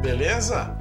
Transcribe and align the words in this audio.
beleza? 0.00 0.76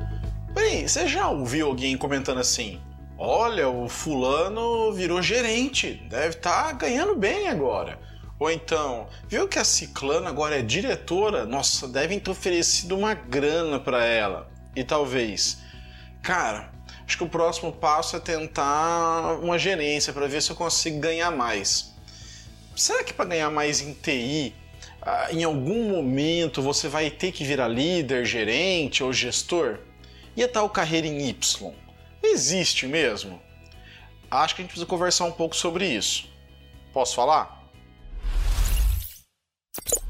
Bem, 0.53 0.87
você 0.87 1.07
já 1.07 1.29
ouviu 1.29 1.67
alguém 1.67 1.97
comentando 1.97 2.39
assim? 2.39 2.81
Olha, 3.17 3.67
o 3.67 3.89
fulano 3.89 4.93
virou 4.93 5.21
gerente, 5.21 5.93
deve 6.09 6.37
estar 6.37 6.67
tá 6.67 6.71
ganhando 6.71 7.15
bem 7.15 7.49
agora. 7.49 7.99
Ou 8.39 8.49
então, 8.49 9.07
viu 9.27 9.47
que 9.47 9.59
a 9.59 9.65
Ciclana 9.65 10.29
agora 10.29 10.57
é 10.57 10.61
diretora? 10.61 11.45
Nossa, 11.45 11.85
devem 11.87 12.17
ter 12.17 12.31
oferecido 12.31 12.97
uma 12.97 13.13
grana 13.13 13.77
para 13.77 14.05
ela. 14.05 14.49
E 14.73 14.85
talvez, 14.85 15.57
cara, 16.21 16.71
acho 17.05 17.17
que 17.17 17.23
o 17.23 17.29
próximo 17.29 17.73
passo 17.73 18.15
é 18.15 18.19
tentar 18.19 19.37
uma 19.41 19.59
gerência 19.59 20.13
para 20.13 20.27
ver 20.27 20.41
se 20.41 20.51
eu 20.51 20.55
consigo 20.55 20.99
ganhar 20.99 21.31
mais. 21.31 21.93
Será 22.73 23.03
que 23.03 23.13
para 23.13 23.25
ganhar 23.25 23.49
mais 23.49 23.81
em 23.81 23.93
TI 23.93 24.55
em 25.31 25.43
algum 25.43 25.89
momento 25.89 26.61
você 26.61 26.87
vai 26.87 27.09
ter 27.09 27.31
que 27.31 27.43
virar 27.43 27.67
líder, 27.67 28.25
gerente 28.25 29.03
ou 29.03 29.13
gestor? 29.13 29.79
E 30.35 30.43
a 30.43 30.47
tal 30.47 30.69
carreira 30.69 31.07
em 31.07 31.29
Y? 31.29 31.73
Existe 32.23 32.87
mesmo? 32.87 33.41
Acho 34.29 34.55
que 34.55 34.61
a 34.61 34.63
gente 34.63 34.71
precisa 34.71 34.85
conversar 34.85 35.25
um 35.25 35.31
pouco 35.31 35.55
sobre 35.55 35.87
isso. 35.87 36.27
Posso 36.93 37.15
falar? 37.15 37.59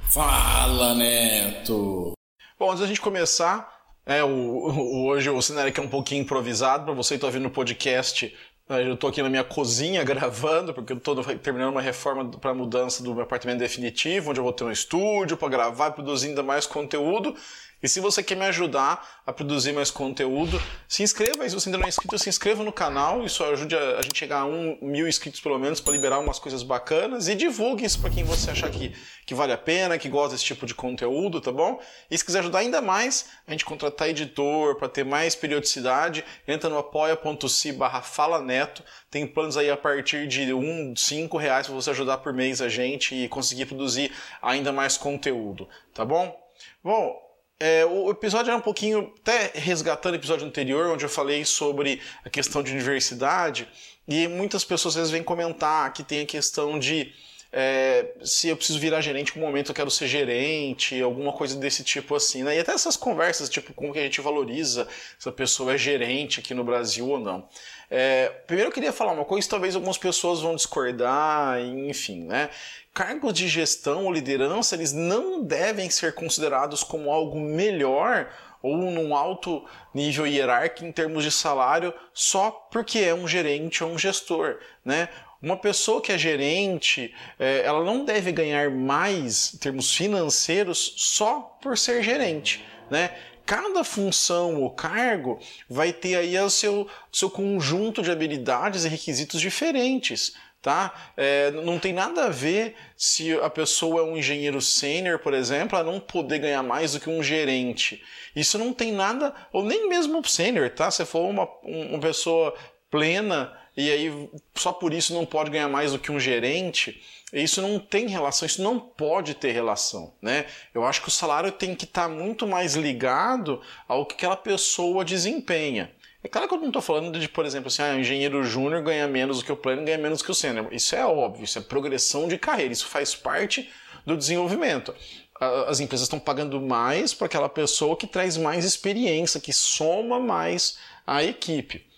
Fala, 0.09 0.95
Neto! 0.95 2.13
Bom, 2.57 2.69
antes 2.69 2.81
da 2.81 2.87
gente 2.87 2.99
começar, 2.99 3.71
é, 4.05 4.23
o, 4.23 4.27
o, 4.27 5.05
hoje 5.05 5.29
o 5.29 5.41
cenário 5.41 5.69
aqui 5.69 5.79
é 5.79 5.83
um 5.83 5.87
pouquinho 5.87 6.23
improvisado, 6.23 6.85
para 6.85 6.93
você 6.93 7.09
que 7.09 7.17
está 7.17 7.27
ouvindo 7.27 7.47
o 7.47 7.51
podcast 7.51 8.35
eu 8.69 8.93
estou 8.93 9.09
aqui 9.09 9.21
na 9.23 9.29
minha 9.29 9.43
cozinha 9.43 10.03
gravando, 10.05 10.73
porque 10.73 10.93
eu 10.93 10.97
estou 10.97 11.23
terminando 11.37 11.71
uma 11.71 11.81
reforma 11.81 12.29
para 12.29 12.53
mudança 12.53 13.03
do 13.03 13.13
meu 13.13 13.23
apartamento 13.23 13.59
definitivo, 13.59 14.29
onde 14.29 14.39
eu 14.39 14.43
vou 14.43 14.53
ter 14.53 14.63
um 14.63 14.71
estúdio 14.71 15.35
para 15.35 15.49
gravar 15.49 15.89
e 15.89 15.91
produzir 15.93 16.27
ainda 16.29 16.43
mais 16.43 16.67
conteúdo. 16.67 17.35
E 17.81 17.87
se 17.87 18.01
você 18.01 18.21
quer 18.21 18.35
me 18.35 18.45
ajudar 18.45 19.21
a 19.25 19.31
produzir 19.31 19.71
mais 19.71 19.89
conteúdo, 19.89 20.61
se 20.87 21.01
inscreva 21.01 21.43
aí. 21.43 21.49
Se 21.49 21.55
você 21.55 21.69
ainda 21.69 21.77
não 21.77 21.85
é 21.85 21.89
inscrito, 21.89 22.17
se 22.19 22.27
inscreva 22.27 22.61
no 22.61 22.73
canal. 22.73 23.23
Isso 23.23 23.41
ajude 23.43 23.75
a, 23.75 24.01
gente 24.01 24.17
chegar 24.17 24.39
a 24.39 24.45
um 24.45 24.77
mil 24.81 25.07
inscritos 25.07 25.39
pelo 25.39 25.57
menos 25.57 25.79
para 25.79 25.93
liberar 25.93 26.19
umas 26.19 26.39
coisas 26.39 26.61
bacanas. 26.61 27.29
E 27.29 27.35
divulgue 27.35 27.85
isso 27.85 28.01
para 28.01 28.09
quem 28.09 28.25
você 28.25 28.51
achar 28.51 28.69
que, 28.69 28.93
que 29.25 29.33
vale 29.33 29.53
a 29.53 29.57
pena, 29.57 29.97
que 29.97 30.09
gosta 30.09 30.35
desse 30.35 30.43
tipo 30.43 30.65
de 30.65 30.75
conteúdo, 30.75 31.39
tá 31.39 31.53
bom? 31.53 31.79
E 32.11 32.17
se 32.17 32.25
quiser 32.25 32.39
ajudar 32.39 32.59
ainda 32.59 32.81
mais, 32.81 33.29
a 33.47 33.51
gente 33.51 33.63
contratar 33.63 34.09
editor 34.09 34.75
para 34.75 34.89
ter 34.89 35.05
mais 35.05 35.33
periodicidade, 35.33 36.25
entra 36.45 36.69
no 36.69 36.77
apoia.se 36.77 37.71
barra 37.71 38.01
falaneto. 38.01 38.83
Tem 39.09 39.25
planos 39.25 39.55
aí 39.55 39.69
a 39.69 39.77
partir 39.77 40.27
de 40.27 40.53
um, 40.53 40.93
cinco 40.97 41.37
reais 41.37 41.65
para 41.65 41.75
você 41.75 41.91
ajudar 41.91 42.17
por 42.17 42.33
mês 42.33 42.61
a 42.61 42.67
gente 42.67 43.15
e 43.15 43.29
conseguir 43.29 43.67
produzir 43.67 44.11
ainda 44.41 44.73
mais 44.73 44.97
conteúdo, 44.97 45.67
tá 45.93 46.03
bom? 46.03 46.37
Bom, 46.83 47.28
é, 47.59 47.85
o 47.85 48.09
episódio 48.09 48.49
era 48.49 48.57
um 48.57 48.61
pouquinho, 48.61 49.13
até 49.19 49.51
resgatando 49.53 50.13
o 50.13 50.17
episódio 50.17 50.47
anterior, 50.47 50.87
onde 50.87 51.03
eu 51.03 51.09
falei 51.09 51.43
sobre 51.43 52.01
a 52.23 52.29
questão 52.29 52.63
de 52.63 52.71
universidade, 52.71 53.67
e 54.07 54.27
muitas 54.27 54.63
pessoas 54.63 54.93
às 54.93 54.99
vezes 54.99 55.11
vêm 55.11 55.21
comentar 55.21 55.91
que 55.93 56.03
tem 56.03 56.21
a 56.21 56.25
questão 56.25 56.79
de 56.79 57.13
é, 57.51 58.13
se 58.23 58.47
eu 58.47 58.55
preciso 58.55 58.79
virar 58.79 59.01
gerente, 59.01 59.37
em 59.37 59.41
momento 59.41 59.71
eu 59.71 59.75
quero 59.75 59.89
ser 59.89 60.07
gerente, 60.07 61.01
alguma 61.01 61.33
coisa 61.33 61.57
desse 61.57 61.83
tipo 61.83 62.13
assim, 62.13 62.43
né? 62.43 62.55
E 62.55 62.59
até 62.59 62.73
essas 62.73 62.95
conversas, 62.95 63.49
tipo, 63.49 63.73
como 63.73 63.91
que 63.91 63.99
a 63.99 64.03
gente 64.03 64.21
valoriza 64.21 64.87
se 65.17 65.27
a 65.27 65.31
pessoa 65.31 65.73
é 65.73 65.77
gerente 65.77 66.39
aqui 66.39 66.53
no 66.53 66.63
Brasil 66.63 67.07
ou 67.07 67.19
não. 67.19 67.47
É, 67.89 68.29
primeiro 68.45 68.69
eu 68.69 68.73
queria 68.73 68.93
falar 68.93 69.13
uma 69.13 69.25
coisa, 69.25 69.49
talvez 69.49 69.75
algumas 69.75 69.97
pessoas 69.97 70.41
vão 70.41 70.55
discordar, 70.55 71.59
enfim, 71.59 72.23
né? 72.23 72.51
Cargos 72.93 73.33
de 73.33 73.47
gestão 73.47 74.05
ou 74.05 74.11
liderança, 74.11 74.75
eles 74.75 74.93
não 74.93 75.43
devem 75.43 75.89
ser 75.89 76.13
considerados 76.13 76.83
como 76.83 77.09
algo 77.09 77.39
melhor 77.39 78.31
ou 78.61 78.77
num 78.77 79.15
alto 79.15 79.65
nível 79.93 80.27
hierárquico 80.27 80.85
em 80.85 80.91
termos 80.91 81.23
de 81.23 81.31
salário 81.31 81.93
só 82.13 82.51
porque 82.51 82.99
é 82.99 83.13
um 83.13 83.27
gerente 83.27 83.83
ou 83.83 83.91
um 83.91 83.97
gestor, 83.97 84.59
né? 84.83 85.09
Uma 85.41 85.57
pessoa 85.57 86.01
que 86.01 86.11
é 86.11 86.17
gerente, 86.17 87.13
é, 87.39 87.61
ela 87.65 87.83
não 87.83 88.03
deve 88.03 88.31
ganhar 88.31 88.69
mais 88.69 89.53
em 89.53 89.57
termos 89.57 89.95
financeiros 89.95 90.93
só 90.97 91.57
por 91.61 91.77
ser 91.77 92.03
gerente, 92.03 92.63
né? 92.89 93.15
Cada 93.45 93.83
função 93.83 94.61
ou 94.61 94.69
cargo 94.69 95.39
vai 95.67 95.91
ter 95.91 96.15
aí 96.15 96.37
o 96.37 96.49
seu, 96.49 96.87
seu 97.11 97.31
conjunto 97.31 98.03
de 98.03 98.11
habilidades 98.11 98.85
e 98.85 98.89
requisitos 98.89 99.41
diferentes 99.41 100.33
tá? 100.61 101.11
É, 101.15 101.51
não 101.51 101.79
tem 101.79 101.93
nada 101.93 102.25
a 102.25 102.29
ver 102.29 102.75
se 102.95 103.33
a 103.39 103.49
pessoa 103.49 104.01
é 104.01 104.03
um 104.03 104.17
engenheiro 104.17 104.61
sênior, 104.61 105.19
por 105.19 105.33
exemplo, 105.33 105.77
a 105.77 105.83
não 105.83 105.99
poder 105.99 106.39
ganhar 106.39 106.63
mais 106.63 106.93
do 106.93 106.99
que 106.99 107.09
um 107.09 107.23
gerente. 107.23 108.03
Isso 108.35 108.57
não 108.57 108.73
tem 108.73 108.91
nada, 108.91 109.33
ou 109.51 109.63
nem 109.63 109.87
mesmo 109.87 110.25
sênior, 110.27 110.69
tá? 110.69 110.91
Se 110.91 111.05
for 111.05 111.29
uma, 111.29 111.47
uma 111.63 111.99
pessoa 111.99 112.53
plena 112.89 113.55
e 113.75 113.89
aí 113.89 114.29
só 114.55 114.73
por 114.73 114.93
isso 114.93 115.13
não 115.13 115.25
pode 115.25 115.49
ganhar 115.49 115.69
mais 115.69 115.93
do 115.93 115.99
que 115.99 116.11
um 116.11 116.19
gerente, 116.19 117.01
isso 117.31 117.61
não 117.61 117.79
tem 117.79 118.07
relação, 118.07 118.45
isso 118.45 118.61
não 118.61 118.79
pode 118.79 119.35
ter 119.35 119.51
relação, 119.51 120.13
né? 120.21 120.45
Eu 120.73 120.83
acho 120.83 121.01
que 121.01 121.07
o 121.07 121.11
salário 121.11 121.51
tem 121.51 121.75
que 121.75 121.85
estar 121.85 122.03
tá 122.03 122.09
muito 122.09 122.47
mais 122.47 122.75
ligado 122.75 123.61
ao 123.87 124.05
que 124.05 124.15
aquela 124.15 124.35
pessoa 124.35 125.05
desempenha. 125.05 125.91
É 126.21 126.27
claro 126.27 126.49
que 126.49 126.53
eu 126.53 126.59
não 126.59 126.67
estou 126.67 126.81
falando 126.81 127.17
de, 127.17 127.29
por 127.29 127.45
exemplo, 127.45 127.67
assim, 127.67 127.81
ah, 127.81 127.93
o 127.95 127.99
engenheiro 127.99 128.43
júnior 128.43 128.83
ganha 128.83 129.07
menos 129.07 129.39
do 129.39 129.45
que 129.45 129.51
o 129.51 129.55
pleno, 129.55 129.85
ganha 129.85 129.97
menos 129.97 130.19
do 130.19 130.25
que 130.25 130.31
o 130.31 130.35
sênior. 130.35 130.67
Isso 130.73 130.93
é 130.95 131.05
óbvio, 131.05 131.45
isso 131.45 131.57
é 131.57 131.61
progressão 131.61 132.27
de 132.27 132.37
carreira, 132.37 132.73
isso 132.73 132.87
faz 132.87 133.15
parte 133.15 133.69
do 134.05 134.17
desenvolvimento. 134.17 134.93
As 135.39 135.79
empresas 135.79 136.07
estão 136.07 136.19
pagando 136.19 136.59
mais 136.59 137.13
para 137.13 137.27
aquela 137.27 137.47
pessoa 137.47 137.95
que 137.95 138.05
traz 138.05 138.35
mais 138.35 138.65
experiência, 138.65 139.39
que 139.39 139.53
soma 139.53 140.19
mais 140.19 140.77
a 141.07 141.23
equipe. 141.23 141.88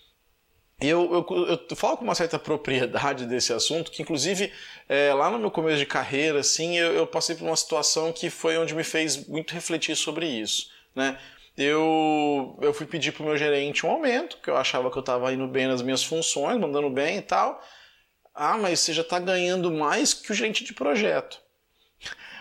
Eu, 0.82 1.26
eu, 1.30 1.66
eu, 1.70 1.76
falo 1.76 1.96
com 1.96 2.02
uma 2.02 2.14
certa 2.14 2.40
propriedade 2.40 3.24
desse 3.26 3.52
assunto, 3.52 3.90
que 3.90 4.02
inclusive 4.02 4.52
é, 4.88 5.14
lá 5.14 5.30
no 5.30 5.38
meu 5.38 5.50
começo 5.50 5.78
de 5.78 5.86
carreira, 5.86 6.40
assim, 6.40 6.76
eu, 6.76 6.92
eu, 6.92 7.06
passei 7.06 7.36
por 7.36 7.44
uma 7.44 7.54
situação 7.54 8.12
que 8.12 8.28
foi 8.28 8.58
onde 8.58 8.74
me 8.74 8.82
fez 8.82 9.28
muito 9.28 9.54
refletir 9.54 9.94
sobre 9.94 10.26
isso. 10.26 10.70
Né? 10.92 11.16
Eu, 11.56 12.58
eu 12.60 12.74
fui 12.74 12.84
pedir 12.84 13.12
para 13.12 13.22
o 13.22 13.26
meu 13.26 13.36
gerente 13.36 13.86
um 13.86 13.90
aumento, 13.90 14.38
que 14.42 14.50
eu 14.50 14.56
achava 14.56 14.90
que 14.90 14.98
eu 14.98 15.00
estava 15.00 15.32
indo 15.32 15.46
bem 15.46 15.68
nas 15.68 15.82
minhas 15.82 16.02
funções, 16.02 16.58
mandando 16.58 16.90
bem 16.90 17.18
e 17.18 17.22
tal. 17.22 17.62
Ah, 18.34 18.58
mas 18.58 18.80
você 18.80 18.92
já 18.92 19.02
está 19.02 19.20
ganhando 19.20 19.70
mais 19.70 20.12
que 20.12 20.32
o 20.32 20.34
gerente 20.34 20.64
de 20.64 20.72
projeto. 20.72 21.40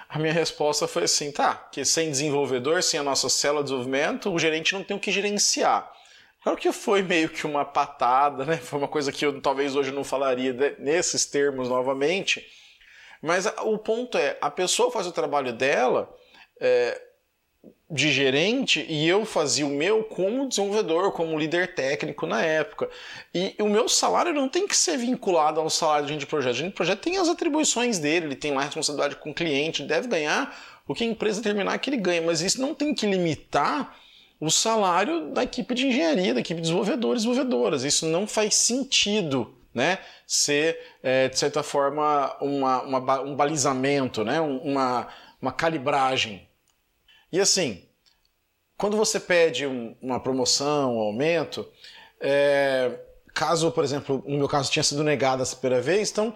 A 0.09 0.17
minha 0.17 0.33
resposta 0.33 0.87
foi 0.87 1.03
assim, 1.03 1.31
tá, 1.31 1.53
que 1.71 1.85
sem 1.85 2.09
desenvolvedor, 2.09 2.81
sem 2.81 2.99
a 2.99 3.03
nossa 3.03 3.29
célula 3.29 3.63
de 3.63 3.69
desenvolvimento, 3.69 4.33
o 4.33 4.39
gerente 4.39 4.73
não 4.73 4.83
tem 4.83 4.97
o 4.97 4.99
que 4.99 5.11
gerenciar. 5.11 5.89
Claro 6.43 6.57
que 6.57 6.71
foi 6.71 7.03
meio 7.03 7.29
que 7.29 7.45
uma 7.45 7.63
patada, 7.63 8.45
né? 8.45 8.57
Foi 8.57 8.79
uma 8.79 8.87
coisa 8.87 9.11
que 9.11 9.25
eu 9.25 9.39
talvez 9.41 9.75
hoje 9.75 9.91
não 9.91 10.03
falaria 10.03 10.75
nesses 10.79 11.25
termos 11.25 11.69
novamente. 11.69 12.45
Mas 13.21 13.45
o 13.63 13.77
ponto 13.77 14.17
é, 14.17 14.37
a 14.41 14.49
pessoa 14.49 14.91
faz 14.91 15.05
o 15.05 15.11
trabalho 15.11 15.53
dela 15.53 16.11
é, 16.59 16.99
de 17.87 18.11
gerente 18.11 18.83
e 18.89 19.07
eu 19.07 19.23
fazia 19.23 19.67
o 19.67 19.69
meu 19.69 20.03
como 20.03 20.49
desenvolvedor, 20.49 21.11
como 21.11 21.37
líder 21.37 21.75
técnico 21.75 22.25
na 22.25 22.41
época. 22.41 22.89
E 23.31 23.55
o 23.59 23.67
meu 23.67 23.87
salário 23.87 24.33
não 24.33 24.49
tem 24.49 24.65
que 24.65 24.75
ser 24.75 24.97
vinculado 24.97 25.59
ao 25.59 25.69
salário 25.69 26.07
de 26.07 26.13
gente 26.13 26.21
de 26.21 26.25
projeto. 26.25 26.53
O 26.53 26.57
gente 26.57 26.69
de 26.69 26.75
projeto 26.75 27.01
tem 27.01 27.17
as 27.17 27.29
atribuições 27.29 27.99
dele, 27.99 28.25
ele 28.25 28.35
tem 28.35 28.51
lá 28.51 28.61
a 28.61 28.65
responsabilidade 28.65 29.17
com 29.17 29.29
o 29.29 29.33
cliente, 29.35 29.83
deve 29.83 30.07
ganhar 30.07 30.57
o 30.87 30.95
que 30.95 31.03
a 31.03 31.07
empresa 31.07 31.39
determinar 31.39 31.77
que 31.77 31.91
ele 31.91 31.97
ganha, 31.97 32.23
mas 32.23 32.41
isso 32.41 32.59
não 32.59 32.73
tem 32.73 32.95
que 32.95 33.05
limitar 33.05 33.95
o 34.41 34.49
salário 34.49 35.29
da 35.31 35.43
equipe 35.43 35.75
de 35.75 35.85
engenharia, 35.85 36.33
da 36.33 36.39
equipe 36.39 36.59
de 36.59 36.63
desenvolvedores 36.63 37.21
e 37.21 37.27
desenvolvedoras. 37.27 37.83
Isso 37.83 38.07
não 38.07 38.25
faz 38.25 38.55
sentido, 38.55 39.55
né? 39.71 39.99
Ser, 40.25 40.79
é, 41.03 41.29
de 41.29 41.37
certa 41.37 41.61
forma, 41.61 42.35
uma, 42.41 42.81
uma, 42.81 43.21
um 43.21 43.35
balizamento, 43.35 44.23
né? 44.23 44.41
uma, 44.41 45.07
uma 45.39 45.51
calibragem. 45.51 46.49
E 47.31 47.39
assim, 47.39 47.83
quando 48.75 48.97
você 48.97 49.19
pede 49.19 49.67
um, 49.67 49.95
uma 50.01 50.19
promoção, 50.19 50.97
um 50.97 51.01
aumento, 51.01 51.67
é, 52.19 52.99
caso, 53.35 53.71
por 53.71 53.83
exemplo, 53.83 54.23
no 54.25 54.39
meu 54.39 54.49
caso 54.49 54.71
tinha 54.71 54.81
sido 54.81 55.03
negado 55.03 55.43
essa 55.43 55.55
primeira 55.55 55.83
vez, 55.83 56.09
então 56.09 56.35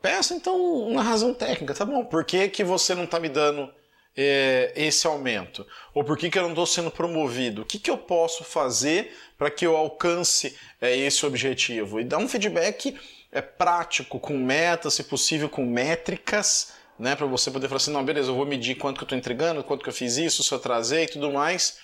peça 0.00 0.34
então 0.34 0.56
uma 0.86 1.02
razão 1.02 1.34
técnica, 1.34 1.74
tá 1.74 1.84
bom? 1.84 2.04
Por 2.04 2.24
que, 2.24 2.48
que 2.48 2.62
você 2.62 2.94
não 2.94 3.04
está 3.04 3.18
me 3.18 3.28
dando 3.28 3.68
é, 4.16 4.72
esse 4.76 5.06
aumento? 5.06 5.66
Ou 5.94 6.04
por 6.04 6.16
que, 6.16 6.30
que 6.30 6.38
eu 6.38 6.42
não 6.42 6.50
estou 6.50 6.66
sendo 6.66 6.90
promovido? 6.90 7.62
O 7.62 7.64
que, 7.64 7.78
que 7.78 7.90
eu 7.90 7.98
posso 7.98 8.44
fazer 8.44 9.16
para 9.38 9.50
que 9.50 9.66
eu 9.66 9.76
alcance 9.76 10.56
é, 10.80 10.96
esse 10.96 11.24
objetivo? 11.24 12.00
E 12.00 12.04
dar 12.04 12.18
um 12.18 12.28
feedback 12.28 12.98
é, 13.32 13.40
prático, 13.40 14.18
com 14.18 14.36
metas, 14.36 14.94
se 14.94 15.04
possível 15.04 15.48
com 15.48 15.64
métricas, 15.64 16.72
né, 16.98 17.16
para 17.16 17.26
você 17.26 17.50
poder 17.50 17.68
falar 17.68 17.78
assim, 17.78 17.92
não, 17.92 18.04
beleza, 18.04 18.30
eu 18.30 18.34
vou 18.34 18.44
medir 18.44 18.74
quanto 18.76 18.98
que 18.98 19.04
eu 19.04 19.06
estou 19.06 19.18
entregando, 19.18 19.64
quanto 19.64 19.82
que 19.82 19.88
eu 19.88 19.94
fiz 19.94 20.18
isso, 20.18 20.44
se 20.44 20.52
eu 20.52 20.58
atrasei 20.58 21.04
e 21.04 21.08
tudo 21.08 21.32
mais. 21.32 21.78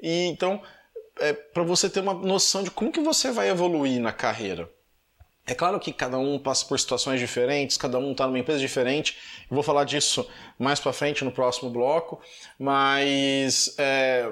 E 0.00 0.24
então, 0.26 0.62
é, 1.20 1.32
para 1.32 1.62
você 1.62 1.90
ter 1.90 2.00
uma 2.00 2.14
noção 2.14 2.62
de 2.62 2.70
como 2.70 2.90
que 2.90 3.00
você 3.00 3.30
vai 3.30 3.50
evoluir 3.50 4.00
na 4.00 4.12
carreira. 4.12 4.70
É 5.46 5.54
claro 5.54 5.80
que 5.80 5.92
cada 5.92 6.18
um 6.18 6.38
passa 6.38 6.64
por 6.64 6.78
situações 6.78 7.18
diferentes, 7.18 7.76
cada 7.76 7.98
um 7.98 8.12
está 8.12 8.26
numa 8.26 8.38
empresa 8.38 8.60
diferente. 8.60 9.16
Eu 9.50 9.54
vou 9.54 9.62
falar 9.62 9.84
disso 9.84 10.28
mais 10.58 10.78
para 10.78 10.92
frente 10.92 11.24
no 11.24 11.32
próximo 11.32 11.68
bloco, 11.68 12.20
mas 12.58 13.74
é, 13.76 14.30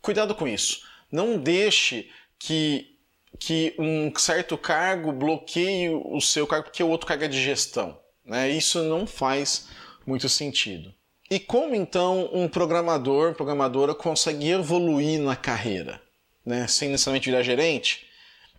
cuidado 0.00 0.34
com 0.34 0.48
isso. 0.48 0.82
Não 1.10 1.36
deixe 1.36 2.10
que, 2.38 2.96
que 3.38 3.74
um 3.78 4.10
certo 4.16 4.56
cargo 4.56 5.12
bloqueie 5.12 5.90
o 5.90 6.20
seu 6.20 6.46
cargo 6.46 6.64
porque 6.64 6.82
o 6.82 6.88
outro 6.88 7.06
cargo 7.06 7.24
é 7.24 7.28
de 7.28 7.42
gestão. 7.42 8.00
Né? 8.24 8.48
Isso 8.48 8.82
não 8.82 9.06
faz 9.06 9.68
muito 10.06 10.26
sentido. 10.26 10.92
E 11.30 11.38
como 11.38 11.74
então 11.74 12.30
um 12.32 12.48
programador, 12.48 13.34
programadora 13.34 13.94
consegue 13.94 14.50
evoluir 14.50 15.20
na 15.20 15.36
carreira, 15.36 16.00
né? 16.44 16.66
sem 16.66 16.88
necessariamente 16.88 17.30
virar 17.30 17.42
gerente? 17.42 18.06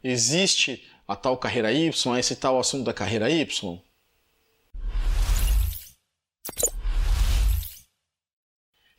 Existe 0.03 0.83
a 1.13 1.15
tal 1.15 1.37
carreira 1.37 1.71
Y, 1.71 2.17
esse 2.17 2.35
tal 2.35 2.59
assunto 2.59 2.83
da 2.85 2.93
carreira 2.93 3.29
Y? 3.29 3.81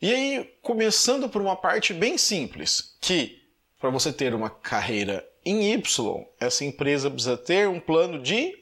E 0.01 0.13
aí, 0.13 0.57
começando 0.61 1.27
por 1.29 1.41
uma 1.41 1.55
parte 1.55 1.93
bem 1.93 2.17
simples, 2.17 2.97
que 3.01 3.41
para 3.79 3.89
você 3.89 4.13
ter 4.13 4.33
uma 4.33 4.49
carreira 4.49 5.27
em 5.43 5.73
Y, 5.73 6.25
essa 6.39 6.63
empresa 6.63 7.09
precisa 7.09 7.37
ter 7.37 7.67
um 7.67 7.79
plano 7.79 8.21
de 8.21 8.53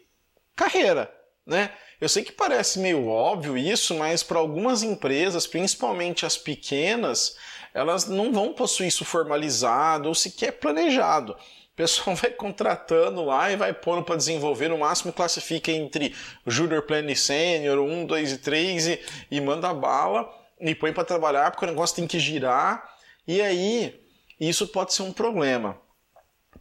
carreira, 0.56 1.14
né? 1.46 1.72
Eu 2.02 2.10
sei 2.10 2.24
que 2.24 2.32
parece 2.32 2.80
meio 2.80 3.08
óbvio 3.08 3.58
isso, 3.58 3.96
mas 3.96 4.24
para 4.24 4.40
algumas 4.40 4.84
empresas, 4.84 5.48
principalmente 5.48 6.26
as 6.26 6.36
pequenas, 6.36 7.38
elas 7.74 8.06
não 8.06 8.32
vão 8.32 8.54
possuir 8.54 8.88
isso 8.88 9.06
formalizado 9.06 10.10
ou 10.10 10.16
sequer 10.16 10.54
planejado. 10.54 11.38
O 11.74 11.76
pessoal 11.76 12.16
vai 12.18 12.32
contratando 12.32 13.26
lá 13.26 13.52
e 13.52 13.56
vai 13.56 13.74
pondo 13.74 14.04
para 14.04 14.16
desenvolver, 14.16 14.70
no 14.70 14.78
máximo 14.78 15.12
classifica 15.12 15.72
entre 15.72 16.16
Junior 16.46 16.84
Plan 16.84 17.06
e 17.10 17.16
Sênior, 17.16 17.80
1, 17.80 18.06
2 18.06 18.32
e 18.32 18.38
3 18.38 18.88
e, 18.88 19.00
e 19.32 19.42
manda 19.42 19.74
bala 19.74 20.30
e 20.60 20.74
põe 20.76 20.94
para 20.94 21.04
trabalhar 21.04 21.52
porque 21.52 21.66
o 21.66 21.70
negócio 21.70 21.96
tem 21.96 22.08
que 22.08 22.20
girar. 22.20 22.90
E 23.28 23.42
aí, 23.42 24.00
isso 24.40 24.68
pode 24.68 24.94
ser 24.94 25.04
um 25.04 25.12
problema 25.12 25.82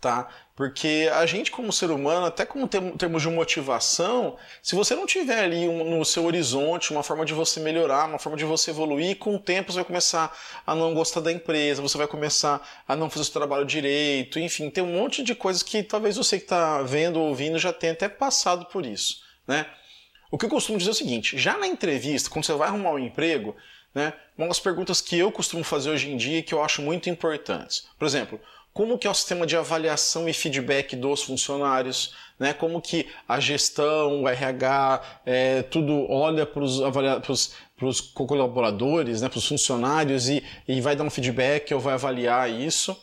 tá? 0.00 0.28
Porque 0.54 1.10
a 1.14 1.24
gente, 1.26 1.50
como 1.50 1.72
ser 1.72 1.90
humano, 1.90 2.26
até 2.26 2.44
como 2.44 2.68
termos 2.68 3.22
de 3.22 3.28
motivação, 3.28 4.36
se 4.62 4.74
você 4.74 4.94
não 4.94 5.06
tiver 5.06 5.44
ali 5.44 5.68
um, 5.68 5.98
no 5.98 6.04
seu 6.04 6.24
horizonte 6.24 6.90
uma 6.90 7.02
forma 7.02 7.24
de 7.24 7.32
você 7.32 7.60
melhorar, 7.60 8.06
uma 8.06 8.18
forma 8.18 8.36
de 8.36 8.44
você 8.44 8.70
evoluir, 8.70 9.16
com 9.18 9.34
o 9.34 9.38
tempo 9.38 9.72
você 9.72 9.76
vai 9.76 9.84
começar 9.84 10.36
a 10.66 10.74
não 10.74 10.94
gostar 10.94 11.20
da 11.20 11.32
empresa, 11.32 11.82
você 11.82 11.96
vai 11.96 12.06
começar 12.06 12.60
a 12.86 12.94
não 12.94 13.08
fazer 13.08 13.22
o 13.22 13.24
seu 13.24 13.34
trabalho 13.34 13.64
direito, 13.64 14.38
enfim, 14.38 14.70
tem 14.70 14.84
um 14.84 14.98
monte 14.98 15.22
de 15.22 15.34
coisas 15.34 15.62
que 15.62 15.82
talvez 15.82 16.16
você 16.16 16.38
que 16.38 16.44
está 16.44 16.82
vendo 16.82 17.18
ou 17.18 17.28
ouvindo 17.28 17.58
já 17.58 17.72
tenha 17.72 17.92
até 17.92 18.08
passado 18.08 18.66
por 18.66 18.84
isso, 18.84 19.22
né? 19.46 19.66
O 20.30 20.38
que 20.38 20.46
eu 20.46 20.50
costumo 20.50 20.78
dizer 20.78 20.90
é 20.90 20.92
o 20.92 20.96
seguinte: 20.96 21.36
já 21.36 21.58
na 21.58 21.66
entrevista, 21.66 22.30
quando 22.30 22.46
você 22.46 22.54
vai 22.54 22.68
arrumar 22.68 22.92
um 22.92 22.98
emprego, 22.98 23.54
né, 23.94 24.14
uma 24.36 24.48
das 24.48 24.58
perguntas 24.58 25.00
que 25.00 25.18
eu 25.18 25.30
costumo 25.30 25.62
fazer 25.62 25.90
hoje 25.90 26.10
em 26.10 26.16
dia 26.16 26.42
que 26.42 26.54
eu 26.54 26.64
acho 26.64 26.80
muito 26.80 27.10
importantes. 27.10 27.86
Por 27.98 28.06
exemplo, 28.06 28.40
como 28.72 28.96
que 28.96 29.06
é 29.06 29.10
o 29.10 29.14
sistema 29.14 29.46
de 29.46 29.56
avaliação 29.56 30.28
e 30.28 30.32
feedback 30.32 30.96
dos 30.96 31.22
funcionários, 31.22 32.14
né? 32.38 32.54
como 32.54 32.80
que 32.80 33.06
a 33.28 33.38
gestão, 33.38 34.22
o 34.22 34.28
RH, 34.28 35.20
é, 35.26 35.62
tudo 35.62 36.10
olha 36.10 36.46
para 36.46 36.62
os 36.62 38.00
colaboradores, 38.00 39.20
né? 39.20 39.28
para 39.28 39.38
os 39.38 39.46
funcionários 39.46 40.28
e, 40.28 40.42
e 40.66 40.80
vai 40.80 40.96
dar 40.96 41.04
um 41.04 41.10
feedback 41.10 41.72
ou 41.74 41.80
vai 41.80 41.94
avaliar 41.94 42.50
isso. 42.50 42.96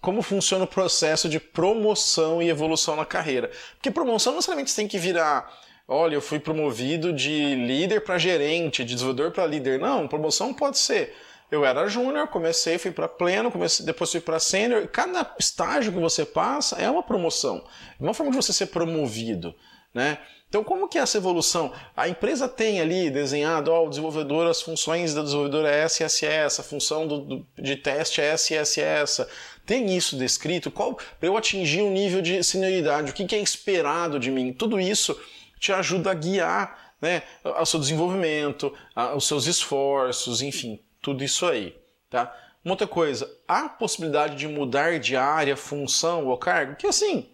Como 0.00 0.22
funciona 0.22 0.64
o 0.64 0.68
processo 0.68 1.28
de 1.28 1.38
promoção 1.38 2.42
e 2.42 2.48
evolução 2.48 2.96
na 2.96 3.04
carreira. 3.04 3.50
Porque 3.74 3.90
promoção 3.90 4.32
não 4.32 4.38
necessariamente 4.38 4.74
tem 4.74 4.88
que 4.88 4.98
virar 4.98 5.62
olha, 5.86 6.14
eu 6.14 6.22
fui 6.22 6.38
promovido 6.38 7.12
de 7.12 7.54
líder 7.54 8.02
para 8.02 8.16
gerente, 8.16 8.84
de 8.84 8.94
desenvolvedor 8.94 9.30
para 9.30 9.46
líder. 9.46 9.78
Não, 9.78 10.08
promoção 10.08 10.54
pode 10.54 10.78
ser 10.78 11.14
eu 11.52 11.66
era 11.66 11.86
júnior, 11.86 12.26
comecei, 12.28 12.78
fui 12.78 12.90
para 12.90 13.06
pleno, 13.06 13.52
comecei, 13.52 13.84
depois 13.84 14.10
fui 14.10 14.20
para 14.20 14.40
sênior. 14.40 14.88
Cada 14.88 15.34
estágio 15.38 15.92
que 15.92 16.00
você 16.00 16.24
passa 16.24 16.76
é 16.76 16.90
uma 16.90 17.02
promoção, 17.02 17.62
é 18.00 18.02
uma 18.02 18.14
forma 18.14 18.32
de 18.32 18.36
você 18.38 18.54
ser 18.54 18.66
promovido, 18.68 19.54
né? 19.92 20.18
Então, 20.48 20.64
como 20.64 20.88
que 20.88 20.98
é 20.98 21.02
essa 21.02 21.18
evolução? 21.18 21.72
A 21.94 22.08
empresa 22.08 22.48
tem 22.48 22.80
ali 22.80 23.10
desenhado, 23.10 23.70
ó, 23.70 23.86
o 23.86 23.88
desenvolvedor, 23.90 24.46
as 24.46 24.62
funções 24.62 25.12
do 25.12 25.22
desenvolvedor 25.22 25.66
é 25.66 25.80
essa 25.80 26.04
essa, 26.04 26.26
essa, 26.26 26.62
a 26.62 26.64
função 26.64 27.06
do, 27.06 27.18
do, 27.20 27.46
de 27.58 27.76
teste 27.76 28.22
é 28.22 28.26
essa 28.26 28.54
essa 28.54 28.80
essa. 28.80 29.28
Tem 29.66 29.94
isso 29.94 30.16
descrito? 30.16 30.70
Qual 30.70 30.94
para 30.94 31.28
eu 31.28 31.36
atingir 31.36 31.82
um 31.82 31.92
nível 31.92 32.22
de 32.22 32.42
senioridade? 32.42 33.10
O 33.10 33.14
que, 33.14 33.26
que 33.26 33.34
é 33.34 33.40
esperado 33.40 34.18
de 34.18 34.30
mim? 34.30 34.54
Tudo 34.54 34.80
isso 34.80 35.18
te 35.60 35.70
ajuda 35.70 36.10
a 36.10 36.14
guiar 36.14 36.94
né, 37.00 37.22
o 37.44 37.66
seu 37.66 37.78
desenvolvimento, 37.78 38.72
os 39.16 39.26
seus 39.26 39.46
esforços, 39.46 40.40
enfim, 40.40 40.80
tudo 41.02 41.24
isso 41.24 41.44
aí, 41.44 41.76
tá? 42.08 42.34
Uma 42.64 42.74
outra 42.74 42.86
coisa, 42.86 43.28
há 43.46 43.68
possibilidade 43.68 44.36
de 44.36 44.46
mudar 44.46 45.00
de 45.00 45.16
área, 45.16 45.56
função 45.56 46.26
ou 46.26 46.38
cargo? 46.38 46.76
Que 46.76 46.86
assim, 46.86 47.28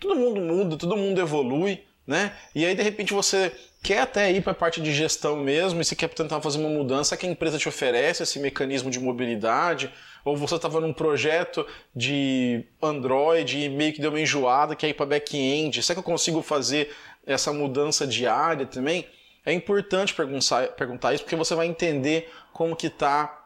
todo 0.00 0.16
mundo 0.16 0.40
muda, 0.40 0.76
todo 0.76 0.96
mundo 0.96 1.20
evolui, 1.20 1.84
né? 2.04 2.36
E 2.54 2.66
aí 2.66 2.74
de 2.74 2.82
repente 2.82 3.14
você 3.14 3.52
quer 3.82 4.00
até 4.00 4.32
ir 4.32 4.42
para 4.42 4.52
a 4.52 4.56
parte 4.56 4.80
de 4.80 4.92
gestão 4.92 5.36
mesmo 5.36 5.80
e 5.80 5.84
você 5.84 5.94
quer 5.94 6.08
tentar 6.08 6.40
fazer 6.40 6.58
uma 6.58 6.68
mudança 6.68 7.16
que 7.16 7.24
a 7.24 7.30
empresa 7.30 7.56
te 7.56 7.68
oferece 7.68 8.24
esse 8.24 8.40
mecanismo 8.40 8.90
de 8.90 8.98
mobilidade, 8.98 9.92
ou 10.24 10.36
você 10.36 10.56
estava 10.56 10.80
num 10.80 10.92
projeto 10.92 11.66
de 11.94 12.64
Android 12.82 13.58
e 13.64 13.68
meio 13.68 13.92
que 13.92 14.00
deu 14.00 14.10
uma 14.10 14.20
enjoada, 14.20 14.74
quer 14.74 14.88
ir 14.88 14.94
para 14.94 15.06
back-end, 15.06 15.82
será 15.82 15.94
que 15.94 16.00
eu 16.00 16.04
consigo 16.04 16.42
fazer 16.42 16.92
essa 17.26 17.52
mudança 17.52 18.06
de 18.06 18.26
área 18.26 18.66
também? 18.66 19.06
É 19.44 19.52
importante 19.52 20.14
perguntar, 20.14 20.68
perguntar 20.68 21.14
isso 21.14 21.24
porque 21.24 21.36
você 21.36 21.54
vai 21.54 21.66
entender 21.66 22.32
como 22.52 22.76
que 22.76 22.86
está 22.86 23.44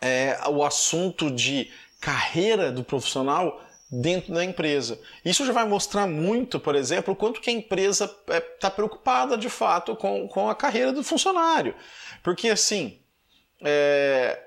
é, 0.00 0.38
o 0.48 0.64
assunto 0.64 1.30
de 1.30 1.70
carreira 2.00 2.72
do 2.72 2.82
profissional 2.82 3.62
dentro 3.90 4.32
da 4.32 4.44
empresa. 4.44 5.00
Isso 5.24 5.44
já 5.44 5.52
vai 5.52 5.66
mostrar 5.66 6.06
muito, 6.06 6.60
por 6.60 6.74
exemplo, 6.74 7.12
o 7.12 7.16
quanto 7.16 7.40
que 7.40 7.50
a 7.50 7.52
empresa 7.52 8.04
está 8.04 8.68
é, 8.68 8.70
preocupada 8.70 9.36
de 9.36 9.48
fato 9.48 9.96
com, 9.96 10.28
com 10.28 10.48
a 10.48 10.54
carreira 10.54 10.92
do 10.92 11.02
funcionário. 11.02 11.74
Porque 12.22 12.48
assim, 12.48 13.00
é, 13.62 14.40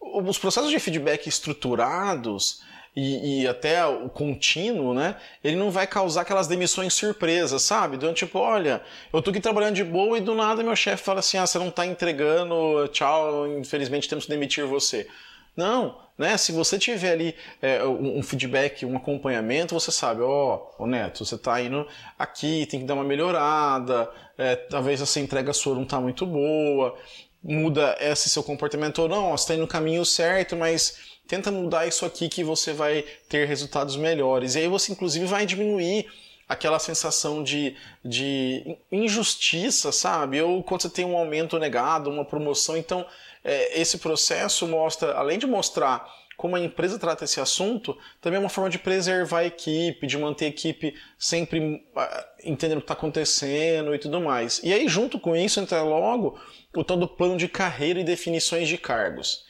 os 0.00 0.38
processos 0.38 0.70
de 0.70 0.78
feedback 0.78 1.26
estruturados 1.26 2.62
e, 2.96 3.42
e, 3.42 3.48
até 3.48 3.84
o 3.84 4.08
contínuo, 4.08 4.94
né? 4.94 5.16
Ele 5.42 5.56
não 5.56 5.70
vai 5.70 5.86
causar 5.86 6.20
aquelas 6.20 6.46
demissões 6.46 6.94
surpresas, 6.94 7.62
sabe? 7.62 7.96
Então, 7.96 8.14
tipo, 8.14 8.38
olha, 8.38 8.82
eu 9.12 9.20
tô 9.20 9.30
aqui 9.30 9.40
trabalhando 9.40 9.74
de 9.74 9.82
boa 9.82 10.16
e 10.16 10.20
do 10.20 10.34
nada 10.34 10.62
meu 10.62 10.76
chefe 10.76 11.02
fala 11.02 11.18
assim: 11.18 11.36
ah, 11.36 11.46
você 11.46 11.58
não 11.58 11.70
tá 11.70 11.84
entregando, 11.84 12.86
tchau, 12.88 13.48
infelizmente 13.58 14.08
temos 14.08 14.26
que 14.26 14.30
demitir 14.30 14.64
você. 14.64 15.08
Não, 15.56 15.98
né? 16.18 16.36
Se 16.36 16.52
você 16.52 16.78
tiver 16.78 17.12
ali 17.12 17.34
é, 17.60 17.84
um, 17.84 18.22
feedback, 18.22 18.84
um 18.86 18.96
acompanhamento, 18.96 19.74
você 19.74 19.90
sabe, 19.90 20.22
ó, 20.22 20.68
oh, 20.78 20.86
Neto, 20.86 21.24
você 21.24 21.38
tá 21.38 21.60
indo 21.60 21.86
aqui, 22.18 22.66
tem 22.66 22.80
que 22.80 22.86
dar 22.86 22.94
uma 22.94 23.04
melhorada, 23.04 24.10
é, 24.38 24.56
talvez 24.56 25.00
essa 25.00 25.20
entrega 25.20 25.52
sua 25.52 25.74
não 25.74 25.84
tá 25.84 26.00
muito 26.00 26.26
boa, 26.26 26.96
muda 27.42 27.96
esse 28.00 28.28
seu 28.28 28.42
comportamento 28.42 29.00
ou 29.00 29.08
não, 29.08 29.30
você 29.32 29.48
tá 29.48 29.54
indo 29.54 29.62
no 29.62 29.68
caminho 29.68 30.04
certo, 30.04 30.56
mas 30.56 31.13
tenta 31.26 31.50
mudar 31.50 31.86
isso 31.86 32.04
aqui 32.04 32.28
que 32.28 32.44
você 32.44 32.72
vai 32.72 33.04
ter 33.28 33.46
resultados 33.46 33.96
melhores. 33.96 34.54
E 34.54 34.60
aí 34.60 34.68
você, 34.68 34.92
inclusive, 34.92 35.26
vai 35.26 35.46
diminuir 35.46 36.06
aquela 36.48 36.78
sensação 36.78 37.42
de, 37.42 37.74
de 38.04 38.76
injustiça, 38.92 39.90
sabe? 39.90 40.40
Ou 40.42 40.62
quando 40.62 40.82
você 40.82 40.90
tem 40.90 41.04
um 41.04 41.16
aumento 41.16 41.58
negado, 41.58 42.10
uma 42.10 42.24
promoção. 42.24 42.76
Então, 42.76 43.06
é, 43.42 43.80
esse 43.80 43.98
processo 43.98 44.66
mostra, 44.66 45.14
além 45.14 45.38
de 45.38 45.46
mostrar 45.46 46.06
como 46.36 46.56
a 46.56 46.60
empresa 46.60 46.98
trata 46.98 47.24
esse 47.24 47.40
assunto, 47.40 47.96
também 48.20 48.36
é 48.36 48.40
uma 48.40 48.48
forma 48.48 48.68
de 48.68 48.78
preservar 48.78 49.40
a 49.40 49.46
equipe, 49.46 50.06
de 50.06 50.18
manter 50.18 50.46
a 50.46 50.48
equipe 50.48 50.94
sempre 51.16 51.60
uh, 51.60 52.24
entendendo 52.44 52.78
o 52.78 52.80
que 52.80 52.84
está 52.84 52.94
acontecendo 52.94 53.94
e 53.94 53.98
tudo 53.98 54.20
mais. 54.20 54.60
E 54.62 54.72
aí, 54.72 54.88
junto 54.88 55.18
com 55.18 55.36
isso, 55.36 55.60
entra 55.60 55.82
logo 55.82 56.38
o 56.74 56.82
tal 56.82 56.96
do 56.96 57.06
plano 57.06 57.36
de 57.36 57.48
carreira 57.48 58.00
e 58.00 58.04
definições 58.04 58.68
de 58.68 58.76
cargos. 58.76 59.44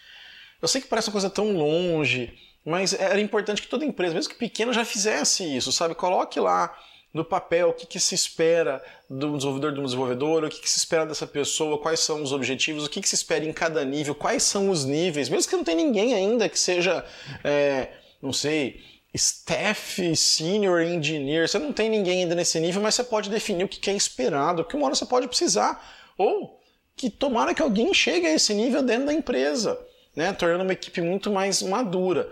Eu 0.64 0.68
sei 0.68 0.80
que 0.80 0.88
parece 0.88 1.08
uma 1.08 1.12
coisa 1.12 1.28
tão 1.28 1.52
longe, 1.52 2.32
mas 2.64 2.94
era 2.94 3.20
importante 3.20 3.60
que 3.60 3.68
toda 3.68 3.84
empresa, 3.84 4.14
mesmo 4.14 4.32
que 4.32 4.38
pequena, 4.38 4.72
já 4.72 4.82
fizesse 4.82 5.44
isso, 5.44 5.70
sabe? 5.70 5.94
Coloque 5.94 6.40
lá 6.40 6.74
no 7.12 7.22
papel 7.22 7.68
o 7.68 7.72
que, 7.74 7.86
que 7.86 8.00
se 8.00 8.14
espera 8.14 8.82
do 9.06 9.36
desenvolvedor 9.36 9.74
do 9.74 9.84
desenvolvedor, 9.84 10.42
o 10.42 10.48
que, 10.48 10.62
que 10.62 10.70
se 10.70 10.78
espera 10.78 11.04
dessa 11.04 11.26
pessoa, 11.26 11.78
quais 11.78 12.00
são 12.00 12.22
os 12.22 12.32
objetivos, 12.32 12.86
o 12.86 12.88
que, 12.88 13.02
que 13.02 13.08
se 13.10 13.14
espera 13.14 13.44
em 13.44 13.52
cada 13.52 13.84
nível, 13.84 14.14
quais 14.14 14.42
são 14.42 14.70
os 14.70 14.86
níveis, 14.86 15.28
mesmo 15.28 15.50
que 15.50 15.54
não 15.54 15.64
tenha 15.64 15.76
ninguém 15.76 16.14
ainda 16.14 16.48
que 16.48 16.58
seja, 16.58 17.04
é, 17.44 17.88
não 18.22 18.32
sei, 18.32 18.80
staff, 19.12 20.16
senior 20.16 20.80
engineer, 20.80 21.46
você 21.46 21.58
não 21.58 21.74
tem 21.74 21.90
ninguém 21.90 22.22
ainda 22.22 22.34
nesse 22.34 22.58
nível, 22.58 22.80
mas 22.80 22.94
você 22.94 23.04
pode 23.04 23.28
definir 23.28 23.64
o 23.64 23.68
que 23.68 23.90
é 23.90 23.94
esperado, 23.94 24.64
porque 24.64 24.78
uma 24.78 24.86
hora 24.86 24.94
você 24.94 25.04
pode 25.04 25.28
precisar, 25.28 25.86
ou 26.16 26.58
que 26.96 27.10
tomara 27.10 27.52
que 27.52 27.60
alguém 27.60 27.92
chegue 27.92 28.26
a 28.26 28.32
esse 28.32 28.54
nível 28.54 28.82
dentro 28.82 29.04
da 29.04 29.12
empresa 29.12 29.78
né, 30.14 30.32
tornando 30.32 30.64
uma 30.64 30.72
equipe 30.72 31.00
muito 31.00 31.30
mais 31.30 31.62
madura. 31.62 32.30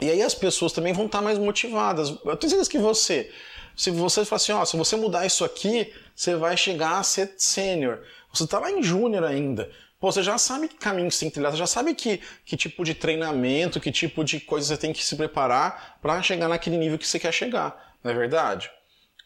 E 0.00 0.10
aí 0.10 0.22
as 0.22 0.34
pessoas 0.34 0.72
também 0.72 0.92
vão 0.92 1.06
estar 1.06 1.20
mais 1.20 1.38
motivadas. 1.38 2.10
Eu 2.24 2.36
tenho 2.36 2.50
certeza 2.50 2.70
que 2.70 2.78
você, 2.78 3.30
se 3.76 3.90
você 3.90 4.24
falar 4.24 4.36
assim, 4.36 4.52
ó, 4.52 4.64
se 4.64 4.76
você 4.76 4.96
mudar 4.96 5.26
isso 5.26 5.44
aqui, 5.44 5.92
você 6.14 6.36
vai 6.36 6.56
chegar 6.56 6.98
a 6.98 7.02
ser 7.02 7.34
sênior. 7.36 8.00
Você 8.32 8.44
está 8.44 8.58
lá 8.58 8.70
em 8.70 8.82
júnior 8.82 9.24
ainda. 9.24 9.70
Pô, 10.00 10.12
você 10.12 10.22
já 10.22 10.38
sabe 10.38 10.68
que 10.68 10.76
caminho 10.76 11.10
você 11.10 11.20
tem 11.20 11.28
que 11.28 11.34
trilhar, 11.34 11.50
você 11.50 11.58
já 11.58 11.66
sabe 11.66 11.92
que, 11.92 12.20
que 12.44 12.56
tipo 12.56 12.84
de 12.84 12.94
treinamento, 12.94 13.80
que 13.80 13.90
tipo 13.90 14.22
de 14.22 14.38
coisa 14.38 14.68
você 14.68 14.76
tem 14.76 14.92
que 14.92 15.04
se 15.04 15.16
preparar 15.16 15.98
para 16.00 16.22
chegar 16.22 16.48
naquele 16.48 16.76
nível 16.76 16.96
que 16.98 17.06
você 17.06 17.18
quer 17.18 17.32
chegar, 17.32 17.96
não 18.04 18.12
é 18.12 18.14
verdade? 18.14 18.70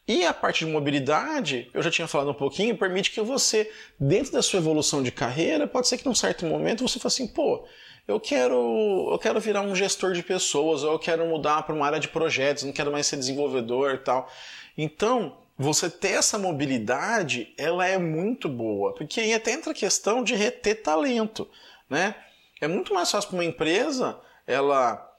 E 0.06 0.25
a 0.26 0.35
parte 0.35 0.64
de 0.64 0.71
mobilidade, 0.71 1.71
eu 1.73 1.80
já 1.80 1.90
tinha 1.90 2.09
falado 2.09 2.30
um 2.30 2.35
pouquinho, 2.35 2.76
permite 2.76 3.11
que 3.11 3.21
você, 3.21 3.71
dentro 3.99 4.32
da 4.32 4.42
sua 4.42 4.59
evolução 4.59 5.02
de 5.02 5.12
carreira, 5.12 5.66
pode 5.66 5.87
ser 5.87 5.97
que 5.97 6.06
num 6.06 6.14
certo 6.14 6.44
momento 6.44 6.87
você 6.87 6.99
fale 6.99 7.12
assim, 7.12 7.26
pô, 7.28 7.64
eu 8.09 8.18
quero, 8.18 9.11
eu 9.12 9.18
quero 9.18 9.38
virar 9.38 9.61
um 9.61 9.76
gestor 9.76 10.12
de 10.12 10.23
pessoas, 10.23 10.82
ou 10.82 10.92
eu 10.92 10.99
quero 10.99 11.25
mudar 11.26 11.62
para 11.62 11.75
uma 11.75 11.87
área 11.87 12.00
de 12.00 12.09
projetos, 12.09 12.64
não 12.64 12.73
quero 12.73 12.90
mais 12.90 13.06
ser 13.06 13.16
desenvolvedor 13.16 13.94
e 13.94 13.99
tal. 13.99 14.28
Então, 14.76 15.38
você 15.56 15.88
ter 15.88 16.12
essa 16.12 16.37
mobilidade, 16.37 17.54
ela 17.56 17.87
é 17.87 17.97
muito 17.97 18.49
boa, 18.49 18.92
porque 18.94 19.21
aí 19.21 19.32
até 19.32 19.52
entra 19.52 19.71
a 19.71 19.75
questão 19.75 20.25
de 20.25 20.35
reter 20.35 20.82
talento, 20.82 21.49
né? 21.88 22.16
É 22.61 22.66
muito 22.66 22.92
mais 22.92 23.11
fácil 23.11 23.30
para 23.30 23.37
uma 23.38 23.44
empresa 23.44 24.18
ela 24.47 25.12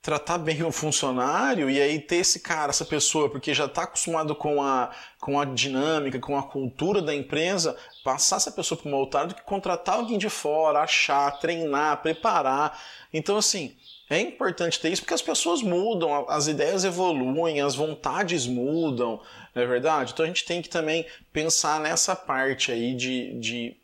tratar 0.00 0.38
bem 0.38 0.62
o 0.62 0.70
funcionário 0.70 1.68
e 1.68 1.80
aí 1.80 2.00
ter 2.00 2.16
esse 2.16 2.40
cara, 2.40 2.70
essa 2.70 2.84
pessoa, 2.84 3.28
porque 3.28 3.52
já 3.52 3.66
está 3.66 3.82
acostumado 3.82 4.34
com 4.34 4.62
a, 4.62 4.90
com 5.20 5.40
a 5.40 5.44
dinâmica, 5.44 6.20
com 6.20 6.38
a 6.38 6.42
cultura 6.42 7.02
da 7.02 7.14
empresa, 7.14 7.76
passar 8.04 8.36
essa 8.36 8.52
pessoa 8.52 8.80
para 8.80 8.88
uma 8.88 8.96
outra 8.96 9.26
do 9.26 9.34
que 9.34 9.42
contratar 9.42 9.96
alguém 9.96 10.16
de 10.16 10.30
fora, 10.30 10.80
achar, 10.80 11.38
treinar, 11.38 12.00
preparar. 12.00 12.80
Então, 13.12 13.36
assim, 13.36 13.76
é 14.08 14.20
importante 14.20 14.80
ter 14.80 14.90
isso 14.90 15.02
porque 15.02 15.14
as 15.14 15.22
pessoas 15.22 15.62
mudam, 15.62 16.28
as 16.30 16.46
ideias 16.46 16.84
evoluem, 16.84 17.60
as 17.60 17.74
vontades 17.74 18.46
mudam, 18.46 19.20
não 19.54 19.62
é 19.62 19.66
verdade? 19.66 20.12
Então 20.12 20.24
a 20.24 20.28
gente 20.28 20.46
tem 20.46 20.62
que 20.62 20.68
também 20.68 21.04
pensar 21.32 21.78
nessa 21.80 22.16
parte 22.16 22.72
aí 22.72 22.94
de, 22.94 23.38
de 23.38 23.76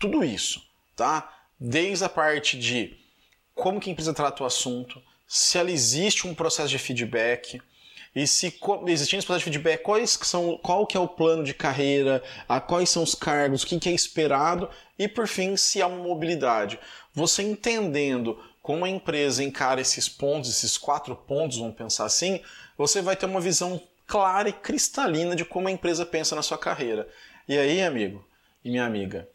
tudo 0.00 0.24
isso, 0.24 0.60
tá? 0.96 1.32
Desde 1.60 2.04
a 2.04 2.08
parte 2.08 2.58
de 2.58 2.96
como 3.54 3.78
que 3.78 3.88
a 3.88 3.92
empresa 3.92 4.12
trata 4.12 4.42
o 4.42 4.46
assunto, 4.46 5.00
se 5.26 5.58
ela 5.58 5.70
existe 5.70 6.26
um 6.26 6.34
processo 6.34 6.68
de 6.68 6.78
feedback, 6.78 7.60
e 8.14 8.26
se 8.26 8.46
existindo 8.86 9.18
esse 9.18 9.26
processo 9.26 9.38
de 9.38 9.44
feedback, 9.44 9.82
quais 9.82 10.18
são, 10.22 10.56
qual 10.58 10.86
que 10.86 10.96
é 10.96 11.00
o 11.00 11.08
plano 11.08 11.42
de 11.42 11.52
carreira, 11.52 12.22
a, 12.48 12.60
quais 12.60 12.88
são 12.88 13.02
os 13.02 13.14
cargos, 13.14 13.62
o 13.62 13.66
que, 13.66 13.78
que 13.80 13.88
é 13.88 13.92
esperado, 13.92 14.70
e 14.96 15.08
por 15.08 15.26
fim, 15.26 15.56
se 15.56 15.82
há 15.82 15.86
uma 15.88 16.04
mobilidade. 16.04 16.78
Você 17.12 17.42
entendendo 17.42 18.40
como 18.62 18.84
a 18.84 18.88
empresa 18.88 19.42
encara 19.42 19.80
esses 19.80 20.08
pontos, 20.08 20.48
esses 20.48 20.78
quatro 20.78 21.16
pontos, 21.16 21.58
vamos 21.58 21.74
pensar 21.74 22.04
assim, 22.04 22.40
você 22.78 23.02
vai 23.02 23.16
ter 23.16 23.26
uma 23.26 23.40
visão 23.40 23.82
clara 24.06 24.48
e 24.48 24.52
cristalina 24.52 25.34
de 25.34 25.44
como 25.44 25.66
a 25.66 25.72
empresa 25.72 26.06
pensa 26.06 26.36
na 26.36 26.42
sua 26.42 26.56
carreira. 26.56 27.08
E 27.48 27.58
aí, 27.58 27.82
amigo 27.82 28.24
e 28.64 28.70
minha 28.70 28.86
amiga, 28.86 29.28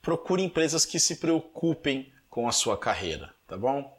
procure 0.00 0.42
empresas 0.42 0.86
que 0.86 1.00
se 1.00 1.16
preocupem 1.16 2.12
com 2.30 2.48
a 2.48 2.52
sua 2.52 2.78
carreira, 2.78 3.34
tá 3.48 3.56
bom? 3.56 3.95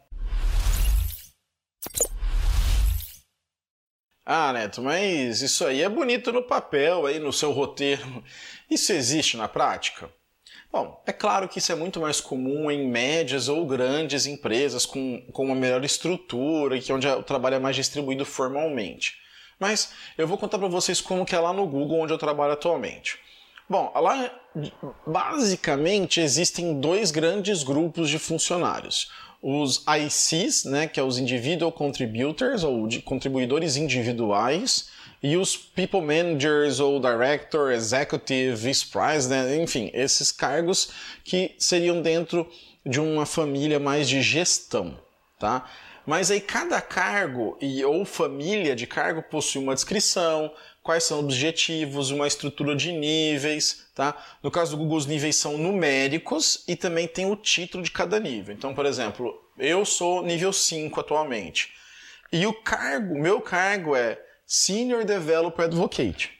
Ah, 4.29 4.51
Neto, 4.51 4.81
mas 4.81 5.41
isso 5.41 5.65
aí 5.65 5.81
é 5.81 5.87
bonito 5.87 6.33
no 6.33 6.43
papel, 6.43 7.05
aí 7.05 7.17
no 7.17 7.31
seu 7.31 7.53
roteiro. 7.53 8.21
Isso 8.69 8.91
existe 8.91 9.37
na 9.37 9.47
prática? 9.47 10.09
Bom, 10.69 11.01
é 11.07 11.13
claro 11.13 11.47
que 11.47 11.59
isso 11.59 11.71
é 11.71 11.75
muito 11.75 12.01
mais 12.01 12.19
comum 12.19 12.69
em 12.69 12.89
médias 12.89 13.47
ou 13.47 13.65
grandes 13.65 14.25
empresas 14.25 14.85
com, 14.85 15.21
com 15.31 15.45
uma 15.45 15.55
melhor 15.55 15.81
estrutura, 15.85 16.77
que 16.77 16.91
onde 16.91 17.07
o 17.07 17.23
trabalho 17.23 17.55
é 17.55 17.59
mais 17.59 17.77
distribuído 17.77 18.25
formalmente. 18.25 19.15
Mas 19.57 19.93
eu 20.17 20.27
vou 20.27 20.37
contar 20.37 20.59
para 20.59 20.67
vocês 20.67 20.99
como 20.99 21.25
que 21.25 21.33
é 21.33 21.39
lá 21.39 21.53
no 21.53 21.65
Google, 21.65 22.01
onde 22.01 22.11
eu 22.11 22.17
trabalho 22.17 22.51
atualmente. 22.51 23.17
Bom, 23.69 23.93
lá 23.95 24.29
basicamente 25.05 26.19
existem 26.19 26.81
dois 26.81 27.11
grandes 27.11 27.63
grupos 27.63 28.09
de 28.09 28.19
funcionários 28.19 29.09
os 29.41 29.83
ICs, 29.87 30.65
né, 30.65 30.87
que 30.87 30.99
é 30.99 31.03
os 31.03 31.17
Individual 31.17 31.71
Contributors, 31.71 32.63
ou 32.63 32.87
contribuidores 33.03 33.75
individuais, 33.75 34.89
e 35.21 35.35
os 35.35 35.55
People 35.57 36.01
Managers, 36.01 36.79
ou 36.79 36.99
Director, 36.99 37.71
Executive, 37.71 38.55
Vice 38.55 38.85
President, 38.85 39.61
enfim, 39.61 39.89
esses 39.93 40.31
cargos 40.31 40.89
que 41.23 41.55
seriam 41.57 42.01
dentro 42.01 42.47
de 42.85 42.99
uma 42.99 43.25
família 43.25 43.79
mais 43.79 44.07
de 44.07 44.21
gestão, 44.21 44.97
tá? 45.39 45.69
Mas 46.05 46.31
aí 46.31 46.39
cada 46.39 46.79
cargo 46.79 47.57
e 47.59 47.83
ou 47.83 48.05
família 48.05 48.73
de 48.75 48.87
cargo 48.87 49.21
possui 49.23 49.61
uma 49.61 49.75
descrição, 49.75 50.49
quais 50.87 51.03
são 51.03 51.19
os 51.19 51.25
objetivos, 51.25 52.11
uma 52.11 52.25
estrutura 52.25 52.73
de 52.73 52.93
níveis, 52.93 53.87
tá? 53.93 54.15
No 54.41 54.49
caso 54.49 54.71
do 54.71 54.77
Google, 54.77 54.95
os 54.95 55.05
níveis 55.05 55.35
são 55.35 55.57
numéricos 55.57 56.63
e 56.65 56.77
também 56.77 57.09
tem 57.09 57.29
o 57.29 57.35
título 57.35 57.83
de 57.83 57.91
cada 57.91 58.17
nível. 58.21 58.55
Então, 58.55 58.73
por 58.73 58.85
exemplo, 58.85 59.37
eu 59.57 59.83
sou 59.83 60.23
nível 60.23 60.53
5 60.53 60.97
atualmente. 60.97 61.73
E 62.31 62.47
o 62.47 62.53
cargo, 62.53 63.19
meu 63.19 63.41
cargo 63.41 63.97
é 63.97 64.17
Senior 64.45 65.03
Developer 65.03 65.65
Advocate. 65.65 66.31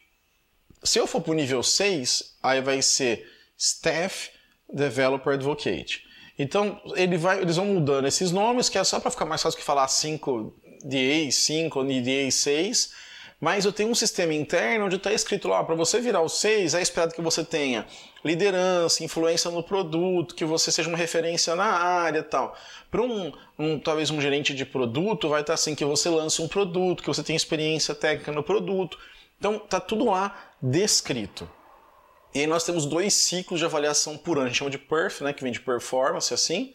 Se 0.82 0.98
eu 0.98 1.06
for 1.06 1.20
para 1.20 1.32
o 1.32 1.36
nível 1.36 1.62
6, 1.62 2.38
aí 2.42 2.62
vai 2.62 2.82
ser 2.82 3.30
Staff 3.58 4.30
Developer 4.72 5.34
Advocate. 5.34 6.06
Então, 6.40 6.82
ele 6.96 7.18
vai, 7.18 7.42
eles 7.42 7.58
vão 7.58 7.66
mudando 7.66 8.08
esses 8.08 8.32
nomes, 8.32 8.70
que 8.70 8.78
é 8.78 8.84
só 8.86 8.98
para 9.02 9.12
ficar 9.12 9.26
mais 9.26 9.42
fácil 9.42 9.60
que 9.60 9.66
falar 9.66 9.90
5 9.90 10.56
DA 10.86 11.30
5 11.30 11.80
ou 11.80 11.86
DA 11.86 12.32
6 12.32 13.07
mas 13.40 13.66
eu 13.66 13.72
tenho 13.72 13.90
um 13.90 13.96
sistema 13.96 14.34
interno 14.34 14.86
onde 14.86 14.96
está 14.96 15.14
escrito 15.14 15.48
lá, 15.48 15.64
para 15.64 15.76
você 15.76 16.02
virar 16.02 16.22
o 16.22 16.30
6, 16.30 16.74
é 16.74 16.82
esperado 16.82 17.14
que 17.14 17.22
você 17.22 17.44
tenha 17.44 17.86
liderança, 18.26 19.04
influência 19.04 19.52
no 19.52 19.62
produto, 19.62 20.34
que 20.34 20.44
você 20.44 20.72
seja 20.72 20.90
uma 20.90 20.98
referência 20.98 21.56
na 21.56 21.66
área 21.66 22.24
tal. 22.24 22.58
Para 22.90 23.02
um, 23.02 23.32
um, 23.58 23.80
talvez 23.80 24.10
um 24.10 24.20
gerente 24.20 24.56
de 24.56 24.66
produto, 24.66 25.30
vai 25.30 25.42
estar 25.42 25.52
tá 25.52 25.54
assim, 25.54 25.76
que 25.76 25.86
você 25.86 26.10
lance 26.10 26.42
um 26.42 26.48
produto, 26.48 27.04
que 27.04 27.08
você 27.08 27.22
tenha 27.22 27.38
experiência 27.38 27.94
técnica 27.94 28.32
no 28.32 28.42
produto. 28.42 28.98
Então, 29.38 29.60
tá 29.60 29.80
tudo 29.80 30.06
lá 30.06 30.36
descrito. 30.60 31.48
E 32.34 32.40
aí 32.40 32.48
nós 32.48 32.64
temos 32.64 32.86
dois 32.86 33.14
ciclos 33.14 33.60
de 33.60 33.66
avaliação 33.66 34.18
por 34.18 34.38
ano, 34.38 34.46
a 34.46 34.50
gente 34.50 34.58
chama 34.58 34.72
de 34.72 34.80
PERF, 34.80 35.24
né, 35.24 35.32
que 35.32 35.44
vem 35.44 35.52
de 35.52 35.60
performance, 35.60 36.34
assim. 36.34 36.74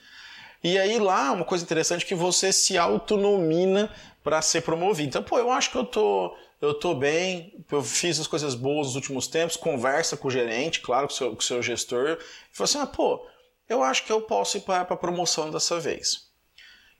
E 0.62 0.78
aí 0.78 0.98
lá, 0.98 1.32
uma 1.32 1.44
coisa 1.44 1.64
interessante 1.64 2.04
é 2.04 2.08
que 2.08 2.14
você 2.14 2.52
se 2.52 2.78
autonomina 2.78 3.90
para 4.22 4.40
ser 4.42 4.62
promovido. 4.62 5.08
Então, 5.08 5.22
pô, 5.22 5.38
eu 5.38 5.50
acho 5.50 5.70
que 5.70 5.76
eu 5.76 5.84
tô 5.84 6.34
eu 6.62 6.72
tô 6.72 6.94
bem, 6.94 7.64
eu 7.72 7.82
fiz 7.82 8.20
as 8.20 8.28
coisas 8.28 8.54
boas 8.54 8.86
nos 8.86 8.94
últimos 8.94 9.26
tempos, 9.26 9.56
conversa 9.56 10.16
com 10.16 10.28
o 10.28 10.30
gerente, 10.30 10.80
claro, 10.80 11.08
com 11.08 11.12
o 11.12 11.16
seu, 11.16 11.30
com 11.32 11.40
o 11.40 11.42
seu 11.42 11.60
gestor, 11.60 12.18
e 12.52 12.56
fala 12.56 12.64
assim, 12.64 12.78
ah, 12.78 12.86
pô, 12.86 13.26
eu 13.68 13.82
acho 13.82 14.04
que 14.04 14.12
eu 14.12 14.22
posso 14.22 14.58
ir 14.58 14.60
para 14.60 14.82
a 14.82 14.96
promoção 14.96 15.50
dessa 15.50 15.80
vez. 15.80 16.30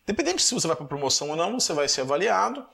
Dependente 0.05 0.43
se 0.43 0.53
você 0.53 0.67
vai 0.67 0.75
para 0.77 0.85
promoção 0.85 1.31
ou 1.31 1.37
não, 1.37 1.61
você 1.61 1.73
vai 1.73 1.89
ser 1.89 2.01
avaliado, 2.01 2.67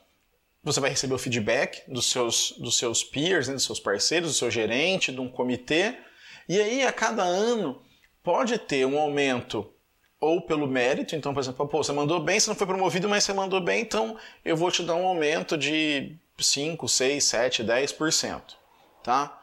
você 0.64 0.80
vai 0.80 0.88
receber 0.88 1.12
o 1.12 1.18
feedback 1.18 1.82
dos 1.86 2.10
seus, 2.10 2.54
dos 2.58 2.78
seus 2.78 3.04
peers, 3.04 3.48
né, 3.48 3.54
dos 3.54 3.64
seus 3.64 3.78
parceiros, 3.78 4.30
do 4.30 4.34
seu 4.34 4.50
gerente, 4.50 5.12
de 5.12 5.20
um 5.20 5.28
comitê, 5.28 5.94
e 6.48 6.58
aí 6.58 6.82
a 6.82 6.92
cada 6.92 7.22
ano 7.22 7.82
pode 8.22 8.56
ter 8.58 8.86
um 8.86 8.98
aumento 8.98 9.70
ou 10.20 10.42
pelo 10.42 10.66
mérito, 10.66 11.14
então, 11.14 11.32
por 11.32 11.40
exemplo, 11.40 11.66
pô, 11.68 11.82
você 11.82 11.92
mandou 11.92 12.20
bem, 12.20 12.40
você 12.40 12.50
não 12.50 12.56
foi 12.56 12.66
promovido, 12.66 13.08
mas 13.08 13.24
você 13.24 13.32
mandou 13.32 13.60
bem, 13.60 13.82
então 13.82 14.16
eu 14.44 14.56
vou 14.56 14.70
te 14.70 14.82
dar 14.82 14.96
um 14.96 15.06
aumento 15.06 15.56
de 15.56 16.16
5, 16.38 16.88
6, 16.88 17.22
7, 17.24 17.64
10%. 17.64 18.42
Tá? 19.02 19.40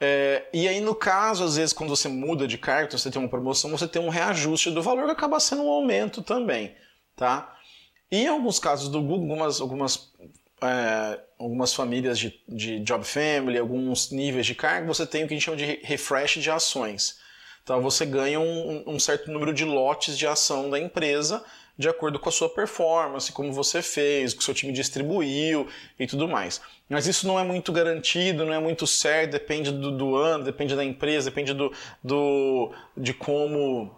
É, 0.00 0.46
e 0.52 0.68
aí, 0.68 0.80
no 0.80 0.94
caso, 0.94 1.44
às 1.44 1.56
vezes, 1.56 1.72
quando 1.72 1.90
você 1.90 2.08
muda 2.08 2.46
de 2.46 2.58
cargo, 2.58 2.96
você 2.96 3.10
tem 3.10 3.20
uma 3.20 3.28
promoção, 3.28 3.70
você 3.70 3.88
tem 3.88 4.00
um 4.00 4.08
reajuste 4.08 4.70
do 4.70 4.82
valor 4.82 5.06
que 5.06 5.12
acaba 5.12 5.40
sendo 5.40 5.64
um 5.64 5.70
aumento 5.70 6.22
também. 6.22 6.74
Tá? 7.16 7.56
E 8.10 8.18
em 8.18 8.26
alguns 8.28 8.58
casos 8.58 8.88
do 8.88 9.00
Google, 9.00 9.30
algumas, 9.30 9.60
algumas, 9.60 10.12
é, 10.62 11.20
algumas 11.38 11.74
famílias 11.74 12.18
de, 12.18 12.40
de 12.48 12.80
Job 12.80 13.04
Family, 13.04 13.58
alguns 13.58 14.10
níveis 14.10 14.46
de 14.46 14.54
cargo, 14.54 14.86
você 14.86 15.06
tem 15.06 15.24
o 15.24 15.28
que 15.28 15.34
a 15.34 15.36
gente 15.36 15.44
chama 15.44 15.56
de 15.56 15.80
refresh 15.82 16.34
de 16.34 16.50
ações. 16.50 17.18
Então 17.64 17.80
você 17.80 18.06
ganha 18.06 18.38
um, 18.38 18.84
um 18.86 19.00
certo 19.00 19.32
número 19.32 19.52
de 19.52 19.64
lotes 19.64 20.16
de 20.16 20.26
ação 20.26 20.70
da 20.70 20.78
empresa 20.78 21.42
de 21.76 21.88
acordo 21.88 22.20
com 22.20 22.28
a 22.28 22.32
sua 22.32 22.48
performance, 22.48 23.32
como 23.32 23.52
você 23.52 23.82
fez, 23.82 24.32
que 24.32 24.38
o 24.38 24.42
seu 24.42 24.54
time 24.54 24.72
distribuiu 24.72 25.66
e 25.98 26.06
tudo 26.06 26.28
mais. 26.28 26.60
Mas 26.88 27.06
isso 27.06 27.26
não 27.26 27.38
é 27.38 27.42
muito 27.42 27.72
garantido, 27.72 28.44
não 28.44 28.52
é 28.52 28.60
muito 28.60 28.86
certo, 28.86 29.32
depende 29.32 29.72
do, 29.72 29.90
do 29.90 30.14
ano, 30.14 30.44
depende 30.44 30.76
da 30.76 30.84
empresa, 30.84 31.30
depende 31.30 31.52
do, 31.52 31.72
do, 32.02 32.72
de 32.96 33.12
como 33.12 33.90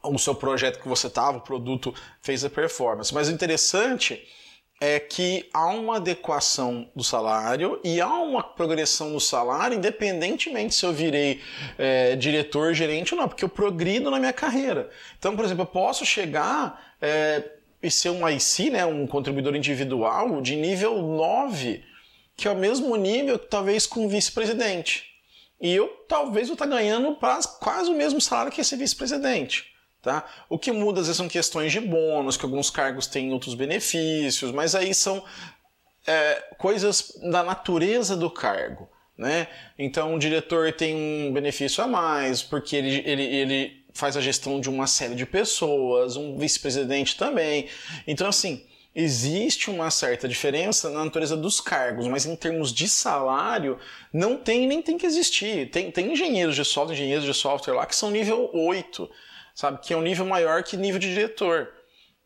o 0.00 0.18
seu 0.18 0.34
projeto 0.34 0.80
que 0.80 0.88
você 0.88 1.08
estava, 1.08 1.38
o 1.38 1.40
produto 1.40 1.92
fez 2.20 2.44
a 2.44 2.50
performance. 2.50 3.12
Mas 3.12 3.28
o 3.28 3.32
interessante 3.32 4.24
é 4.84 4.98
que 4.98 5.48
há 5.54 5.66
uma 5.66 5.98
adequação 5.98 6.90
do 6.92 7.04
salário 7.04 7.78
e 7.84 8.00
há 8.00 8.14
uma 8.14 8.42
progressão 8.42 9.10
no 9.10 9.20
salário, 9.20 9.78
independentemente 9.78 10.74
se 10.74 10.84
eu 10.84 10.92
virei 10.92 11.40
é, 11.78 12.16
diretor, 12.16 12.74
gerente 12.74 13.14
ou 13.14 13.20
não, 13.20 13.28
porque 13.28 13.44
eu 13.44 13.48
progrido 13.48 14.10
na 14.10 14.18
minha 14.18 14.32
carreira. 14.32 14.90
Então, 15.16 15.36
por 15.36 15.44
exemplo, 15.44 15.62
eu 15.62 15.66
posso 15.66 16.04
chegar 16.04 16.96
é, 17.00 17.48
e 17.80 17.88
ser 17.92 18.10
um 18.10 18.28
IC, 18.28 18.70
né, 18.70 18.84
um 18.84 19.06
contribuidor 19.06 19.54
individual, 19.54 20.42
de 20.42 20.56
nível 20.56 21.00
9, 21.00 21.84
que 22.36 22.48
é 22.48 22.50
o 22.50 22.56
mesmo 22.56 22.96
nível 22.96 23.38
talvez 23.38 23.86
com 23.86 24.08
vice-presidente. 24.08 25.04
e 25.60 25.72
eu 25.72 25.86
talvez 26.08 26.48
eu 26.48 26.54
estar 26.54 26.66
tá 26.66 26.74
ganhando 26.74 27.16
quase 27.60 27.88
o 27.88 27.96
mesmo 27.96 28.20
salário 28.20 28.50
que 28.50 28.60
esse 28.60 28.74
vice-presidente. 28.74 29.71
Tá? 30.02 30.24
O 30.48 30.58
que 30.58 30.72
muda 30.72 31.00
às 31.00 31.06
vezes 31.06 31.16
são 31.16 31.28
questões 31.28 31.70
de 31.70 31.80
bônus, 31.80 32.36
que 32.36 32.44
alguns 32.44 32.70
cargos 32.70 33.06
têm 33.06 33.32
outros 33.32 33.54
benefícios, 33.54 34.50
mas 34.50 34.74
aí 34.74 34.92
são 34.92 35.22
é, 36.04 36.42
coisas 36.58 37.16
da 37.30 37.44
natureza 37.44 38.16
do 38.16 38.28
cargo. 38.28 38.88
Né? 39.16 39.46
Então 39.78 40.16
o 40.16 40.18
diretor 40.18 40.72
tem 40.72 40.96
um 40.96 41.32
benefício 41.32 41.84
a 41.84 41.86
mais, 41.86 42.42
porque 42.42 42.74
ele, 42.74 43.02
ele, 43.06 43.22
ele 43.22 43.84
faz 43.92 44.16
a 44.16 44.20
gestão 44.20 44.60
de 44.60 44.68
uma 44.68 44.88
série 44.88 45.14
de 45.14 45.24
pessoas, 45.24 46.16
um 46.16 46.36
vice-presidente 46.36 47.16
também. 47.16 47.68
Então, 48.04 48.26
assim, 48.26 48.64
existe 48.94 49.70
uma 49.70 49.90
certa 49.90 50.26
diferença 50.26 50.90
na 50.90 51.04
natureza 51.04 51.36
dos 51.36 51.60
cargos, 51.60 52.08
mas 52.08 52.26
em 52.26 52.34
termos 52.34 52.72
de 52.72 52.88
salário, 52.88 53.78
não 54.12 54.36
tem 54.36 54.66
nem 54.66 54.82
tem 54.82 54.98
que 54.98 55.06
existir. 55.06 55.70
Tem, 55.70 55.90
tem 55.90 56.12
engenheiros 56.12 56.56
de 56.56 56.64
software, 56.64 56.94
engenheiros 56.94 57.24
de 57.24 57.34
software 57.34 57.74
lá 57.74 57.86
que 57.86 57.94
são 57.94 58.10
nível 58.10 58.50
8, 58.52 59.08
sabe? 59.62 59.78
Que 59.80 59.94
é 59.94 59.96
um 59.96 60.02
nível 60.02 60.26
maior 60.26 60.64
que 60.64 60.76
nível 60.76 60.98
de 60.98 61.14
diretor. 61.14 61.68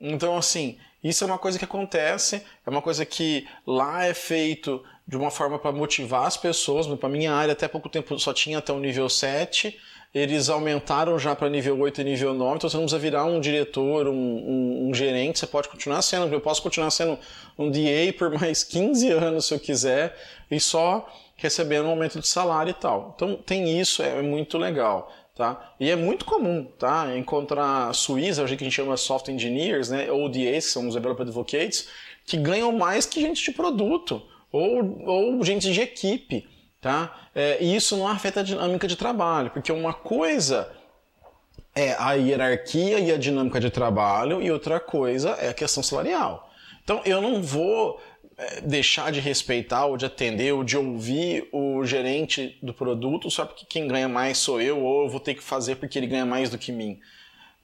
Então, 0.01 0.37
assim, 0.37 0.79
isso 1.05 1.23
é 1.23 1.27
uma 1.27 1.39
coisa 1.39 1.59
que 1.59 1.65
acontece, 1.65 2.43
é 2.67 2.71
uma 2.71 2.81
coisa 2.81 3.05
que 3.05 3.47
lá 3.67 4.07
é 4.07 4.15
feito 4.15 4.83
de 5.07 5.17
uma 5.17 5.31
forma 5.31 5.59
para 5.59 5.71
motivar 5.71 6.27
as 6.27 6.37
pessoas. 6.37 6.87
Para 6.87 7.09
minha 7.11 7.33
área, 7.33 7.53
até 7.53 7.69
pouco 7.69 7.91
tempo 7.91 8.19
só 8.19 8.33
tinha 8.33 8.59
até 8.59 8.73
o 8.73 8.81
nível 8.81 9.09
7 9.09 9.79
eles 10.15 10.49
aumentaram 10.49 11.19
já 11.19 11.37
para 11.37 11.51
nível 11.51 11.79
8 11.79 12.01
e 12.01 12.05
nível 12.05 12.33
9, 12.33 12.57
então 12.57 12.71
você 12.71 12.77
não 12.79 12.85
precisa 12.85 12.99
virar 12.99 13.27
um 13.27 13.39
diretor, 13.39 14.09
um, 14.09 14.15
um, 14.15 14.89
um, 14.89 14.95
gerente, 14.95 15.39
você 15.39 15.47
pode 15.47 15.69
continuar 15.69 16.01
sendo. 16.01 16.33
Eu 16.33 16.41
posso 16.41 16.63
continuar 16.63 16.91
sendo 16.91 17.19
um 17.59 17.71
DA 17.71 18.15
por 18.17 18.31
mais 18.31 18.65
15 18.65 19.11
anos 19.11 19.45
se 19.45 19.53
eu 19.53 19.61
quiser, 19.61 20.17
e 20.51 20.59
só 20.59 21.07
recebendo 21.37 21.85
um 21.85 21.91
aumento 21.91 22.19
de 22.19 22.27
salário 22.27 22.71
e 22.71 22.75
tal. 22.75 23.13
Então 23.15 23.37
tem 23.37 23.79
isso, 23.79 24.03
é, 24.03 24.19
é 24.19 24.23
muito 24.23 24.57
legal. 24.57 25.13
Tá? 25.37 25.75
E 25.79 25.91
é 25.91 25.97
muito 25.97 26.25
comum 26.25 26.65
tá? 26.79 27.15
encontrar 27.15 27.95
Suíça, 27.95 28.43
a 28.43 28.47
gente 28.47 28.71
chama 28.71 28.97
software 28.97 29.35
engineers, 29.35 29.91
né? 29.91 30.11
ou 30.11 30.31
DAs, 30.31 30.65
que 30.65 30.73
são 30.73 30.89
os 30.89 30.95
developer 30.95 31.27
advocates, 31.27 31.89
que 32.25 32.39
ganham 32.39 32.73
mais 32.73 33.05
que 33.05 33.21
gente 33.21 33.45
de 33.45 33.51
produto, 33.55 34.23
ou, 34.51 35.05
ou 35.07 35.45
gente 35.45 35.71
de 35.71 35.81
equipe. 35.83 36.49
Tá? 36.81 37.29
É, 37.35 37.63
e 37.63 37.77
isso 37.77 37.99
não 37.99 38.09
afeta 38.09 38.41
a 38.41 38.43
dinâmica 38.43 38.89
de 38.89 38.97
trabalho, 38.97 39.51
porque 39.51 39.71
uma 39.71 39.93
coisa 39.93 40.73
é 41.75 41.95
a 41.99 42.15
hierarquia 42.15 42.99
e 42.99 43.13
a 43.13 43.19
dinâmica 43.19 43.61
de 43.61 43.69
trabalho, 43.69 44.41
e 44.41 44.51
outra 44.51 44.81
coisa 44.81 45.33
é 45.33 45.51
a 45.51 45.55
questão 45.55 45.83
salarial. 45.83 46.51
Então 46.83 47.03
eu 47.05 47.21
não 47.21 47.43
vou 47.43 48.01
deixar 48.63 49.11
de 49.11 49.21
respeitar 49.21 49.87
ou 49.87 49.97
de 49.97 50.05
atender 50.05 50.53
ou 50.53 50.63
de 50.63 50.77
ouvir 50.77 51.49
o 51.53 51.85
gerente 51.85 52.59
do 52.63 52.75
produto 52.75 53.31
só 53.31 53.47
porque 53.47 53.65
quem 53.65 53.89
ganha 53.89 54.09
mais 54.09 54.39
sou 54.39 54.61
eu, 54.61 54.83
ou 54.83 55.05
eu 55.05 55.09
vou 55.09 55.21
ter 55.21 55.35
que 55.35 55.43
fazer 55.43 55.77
porque 55.77 55.99
ele 55.99 56.07
ganha 56.07 56.27
mais 56.27 56.51
do 56.51 56.59
que 56.59 56.71
mim. 56.71 57.01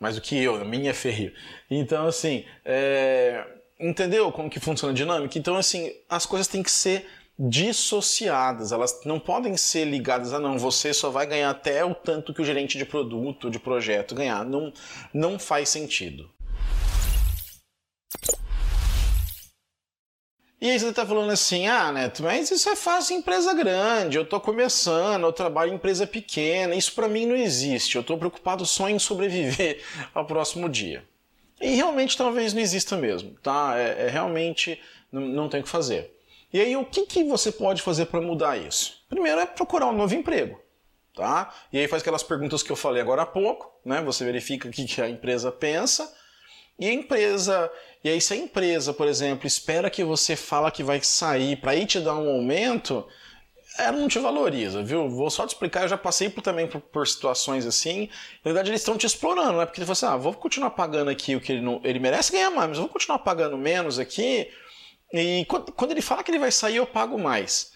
Mais 0.01 0.15
do 0.15 0.21
que 0.21 0.37
eu, 0.37 0.57
a 0.57 0.65
minha 0.65 0.93
é. 0.93 1.33
Então, 1.71 2.07
assim, 2.07 2.45
é... 2.65 3.45
entendeu 3.79 4.33
como 4.33 4.51
que 4.51 4.59
funciona 4.59 4.93
a 4.93 4.97
dinâmica? 4.97 5.39
Então, 5.39 5.57
assim, 5.57 5.93
as 6.09 6.25
coisas 6.25 6.49
têm 6.49 6.63
que 6.63 6.71
ser 6.71 7.07
dissociadas, 7.39 8.73
elas 8.73 9.01
não 9.05 9.19
podem 9.19 9.57
ser 9.57 9.85
ligadas 9.85 10.33
a 10.33 10.39
não, 10.39 10.59
você 10.59 10.93
só 10.93 11.11
vai 11.11 11.27
ganhar 11.27 11.51
até 11.51 11.85
o 11.85 11.95
tanto 11.95 12.33
que 12.33 12.43
o 12.43 12.45
gerente 12.45 12.79
de 12.79 12.85
produto, 12.85 13.51
de 13.51 13.59
projeto 13.59 14.15
ganhar. 14.15 14.45
Não, 14.45 14.73
não 15.13 15.39
faz 15.39 15.69
sentido. 15.69 16.31
E 20.63 20.71
aí 20.71 20.79
você 20.79 20.91
está 20.91 21.05
falando 21.05 21.33
assim, 21.33 21.67
ah, 21.67 21.91
Neto, 21.91 22.23
mas 22.23 22.49
isso 22.53 22.71
é 22.71 22.77
fácil 22.77 23.17
em 23.17 23.19
empresa 23.19 23.53
grande, 23.53 24.17
eu 24.17 24.23
estou 24.23 24.41
começando, 24.41 25.25
eu 25.25 25.33
trabalho 25.33 25.73
em 25.73 25.75
empresa 25.75 26.07
pequena, 26.07 26.77
isso 26.77 26.95
para 26.95 27.09
mim 27.09 27.27
não 27.27 27.35
existe, 27.35 27.97
eu 27.97 28.01
estou 28.01 28.17
preocupado 28.17 28.65
só 28.65 28.89
em 28.89 28.97
sobreviver 28.97 29.83
ao 30.15 30.25
próximo 30.25 30.69
dia. 30.69 31.03
E 31.61 31.75
realmente 31.75 32.17
talvez 32.17 32.55
não 32.55 32.63
exista 32.63 32.97
mesmo, 32.97 33.37
tá? 33.43 33.75
É, 33.77 34.07
é 34.07 34.09
realmente 34.09 34.81
não, 35.11 35.23
não 35.23 35.49
tem 35.49 35.63
o 35.63 35.65
que 35.65 35.69
fazer. 35.69 36.17
E 36.53 36.61
aí, 36.61 36.77
o 36.77 36.85
que, 36.85 37.07
que 37.07 37.25
você 37.25 37.51
pode 37.51 37.83
fazer 37.83 38.07
para 38.07 38.21
mudar 38.21 38.57
isso? 38.57 39.03
Primeiro 39.09 39.41
é 39.41 39.47
procurar 39.47 39.89
um 39.89 39.97
novo 39.97 40.15
emprego. 40.15 40.61
Tá? 41.13 41.53
E 41.73 41.79
aí 41.79 41.89
faz 41.89 42.03
aquelas 42.03 42.23
perguntas 42.23 42.63
que 42.63 42.71
eu 42.71 42.77
falei 42.77 43.03
agora 43.03 43.23
há 43.23 43.27
pouco, 43.27 43.69
né? 43.85 44.01
Você 44.03 44.25
verifica 44.25 44.69
o 44.69 44.71
que 44.71 45.01
a 45.01 45.09
empresa 45.09 45.51
pensa. 45.51 46.11
E 46.83 46.89
a 46.89 46.93
empresa, 46.93 47.71
e 48.03 48.09
aí 48.09 48.21
se 48.21 48.35
a 48.35 48.37
empresa, 48.37 48.93
por 48.93 49.07
exemplo, 49.07 49.47
espera 49.47 49.89
que 49.89 50.03
você 50.03 50.35
fala 50.35 50.69
que 50.69 50.83
vai 50.83 51.01
sair 51.01 51.55
para 51.57 51.77
ir 51.77 51.87
te 51.87 52.01
dar 52.01 52.17
um 52.17 52.29
aumento, 52.29 53.07
ela 53.79 53.97
não 53.97 54.09
te 54.09 54.19
valoriza, 54.19 54.83
viu? 54.83 55.09
Vou 55.09 55.31
só 55.31 55.47
te 55.47 55.51
explicar, 55.51 55.83
eu 55.83 55.89
já 55.89 55.97
passei 55.97 56.29
por, 56.29 56.43
também 56.43 56.67
por, 56.67 56.81
por 56.81 57.07
situações 57.07 57.67
assim. 57.67 58.09
Na 58.45 58.51
verdade, 58.51 58.71
eles 58.71 58.81
estão 58.81 58.97
te 58.97 59.07
explorando, 59.07 59.59
né? 59.59 59.65
Porque 59.65 59.81
você 59.81 59.87
fala 59.87 59.93
assim, 59.93 60.07
ah, 60.07 60.17
vou 60.17 60.35
continuar 60.35 60.71
pagando 60.71 61.09
aqui 61.09 61.37
o 61.37 61.41
que 61.41 61.53
ele 61.53 61.61
não. 61.61 61.81
Ele 61.85 62.01
merece 62.01 62.33
ganhar 62.33 62.51
mais, 62.51 62.71
mas 62.71 62.79
eu 62.79 62.83
vou 62.83 62.93
continuar 62.93 63.21
pagando 63.21 63.57
menos 63.57 64.01
aqui 64.01 64.49
e 65.13 65.45
quando, 65.45 65.71
quando, 65.71 65.91
ele 65.93 66.03
fala 66.03 66.25
que 66.25 66.31
ele 66.31 66.39
vai 66.39 66.51
sair, 66.51 66.77
eu 66.77 66.87
pago 66.87 67.17
mais. 67.17 67.72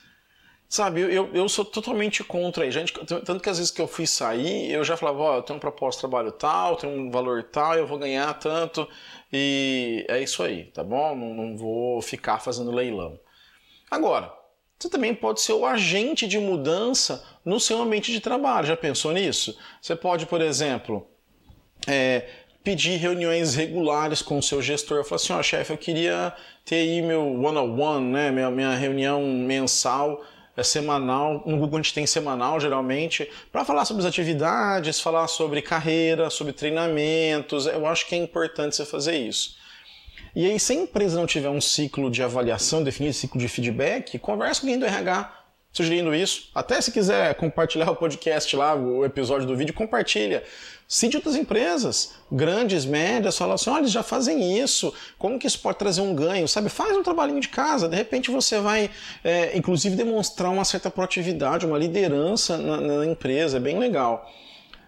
Sabe, 0.69 1.01
eu, 1.01 1.31
eu 1.33 1.49
sou 1.49 1.65
totalmente 1.65 2.25
contra 2.25 2.69
gente. 2.71 2.93
Tanto 2.93 3.41
que 3.41 3.49
às 3.49 3.59
vezes 3.59 3.71
que 3.71 3.81
eu 3.81 3.87
fui 3.87 4.07
sair, 4.07 4.71
eu 4.73 4.83
já 4.83 4.97
falava, 4.97 5.19
ó, 5.19 5.33
oh, 5.33 5.37
eu 5.37 5.43
tenho 5.43 5.57
um 5.59 5.61
propósito 5.61 6.01
de 6.01 6.09
trabalho 6.09 6.33
tal, 6.33 6.77
tenho 6.77 6.93
um 6.93 7.11
valor 7.11 7.45
tal, 7.45 7.75
eu 7.75 7.87
vou 7.87 7.99
ganhar 7.99 8.35
tanto. 8.35 8.89
E 9.33 10.05
é 10.09 10.21
isso 10.21 10.43
aí, 10.43 10.65
tá 10.65 10.83
bom? 10.83 11.15
Não, 11.15 11.35
não 11.35 11.57
vou 11.57 12.03
ficar 12.03 12.41
fazendo 12.41 12.73
leilão. 12.73 13.19
Agora, 13.89 14.33
você 14.79 14.91
também 14.91 15.15
pode 15.15 15.41
ser 15.41 15.53
o 15.53 15.65
agente 15.65 16.27
de 16.27 16.39
mudança 16.39 17.25
no 17.45 17.59
seu 17.61 17.81
ambiente 17.81 18.13
de 18.13 18.21
trabalho. 18.21 18.67
Já 18.67 18.77
pensou 18.77 19.13
nisso? 19.13 19.57
Você 19.81 19.95
pode, 19.95 20.27
por 20.27 20.41
exemplo, 20.41 21.07
é, 21.87 22.29
pedir 22.63 22.97
reuniões 22.97 23.55
regulares 23.55 24.21
com 24.21 24.39
o 24.39 24.43
seu 24.43 24.61
gestor. 24.61 25.05
Falar 25.05 25.17
assim, 25.17 25.33
ó, 25.33 25.39
oh, 25.39 25.43
chefe, 25.43 25.73
eu 25.73 25.79
queria 25.79 26.35
ter 26.65 26.77
aí 26.77 27.01
meu 27.01 27.23
one-on-one, 27.23 28.11
né? 28.11 28.31
minha, 28.31 28.51
minha 28.51 28.75
reunião 28.75 29.23
mensal, 29.23 30.23
é, 30.57 30.63
semanal. 30.63 31.43
No 31.45 31.59
Google 31.59 31.79
a 31.79 31.83
gente 31.83 31.95
tem 31.95 32.07
semanal, 32.07 32.59
geralmente, 32.59 33.31
para 33.53 33.65
falar 33.65 33.85
sobre 33.85 34.03
as 34.03 34.07
atividades, 34.09 35.01
falar 35.01 35.27
sobre 35.29 35.61
carreira, 35.63 36.31
sobre 36.31 36.53
treinamentos. 36.53 37.67
Eu 37.67 37.87
acho 37.87 38.07
que 38.07 38.15
é 38.15 38.19
importante 38.19 38.77
você 38.77 38.85
fazer 38.85 39.17
isso. 39.17 39.57
E 40.35 40.47
aí, 40.47 40.61
se 40.61 40.73
a 40.73 40.77
empresa 40.77 41.17
não 41.17 41.27
tiver 41.27 41.49
um 41.49 41.61
ciclo 41.61 42.11
de 42.11 42.23
avaliação, 42.23 42.85
definir 42.85 43.13
ciclo 43.15 43.41
de 43.41 43.49
feedback, 43.49 44.19
converse 44.19 44.61
com 44.61 44.67
alguém 44.67 44.79
do 44.79 44.85
RH 44.85 45.46
sugerindo 45.77 46.15
isso. 46.15 46.49
Até 46.55 46.81
se 46.81 46.91
quiser 46.91 47.35
compartilhar 47.35 47.91
o 47.93 47.97
podcast 47.97 48.57
lá, 48.57 48.75
o 48.75 49.05
episódio 49.05 49.47
do 49.47 49.55
vídeo, 49.55 49.75
compartilha. 49.75 50.43
Cite 50.89 51.17
outras 51.17 51.35
empresas, 51.35 52.15
grandes, 52.31 52.85
médias, 52.85 53.37
fala 53.37 53.55
assim, 53.55 53.69
olha, 53.69 53.81
eles 53.81 53.91
já 53.91 54.05
fazem 54.05 54.57
isso, 54.59 54.95
como 55.19 55.37
que 55.37 55.47
isso 55.47 55.59
pode 55.59 55.79
trazer 55.79 56.01
um 56.01 56.15
ganho, 56.15 56.47
sabe? 56.47 56.69
Faz 56.69 56.97
um 56.97 57.03
trabalhinho 57.03 57.41
de 57.41 57.49
casa, 57.49 57.89
de 57.89 57.97
repente 57.97 58.31
você 58.31 58.61
vai, 58.61 58.89
é, 59.25 59.57
inclusive, 59.59 59.97
demonstrar 59.97 60.51
uma 60.51 60.65
certa 60.65 60.89
proatividade, 60.89 61.67
uma 61.67 61.77
liderança 61.77 62.57
na, 62.57 62.81
na 62.81 63.05
empresa, 63.07 63.57
é 63.57 63.61
bem 63.61 63.81
legal. 63.81 64.33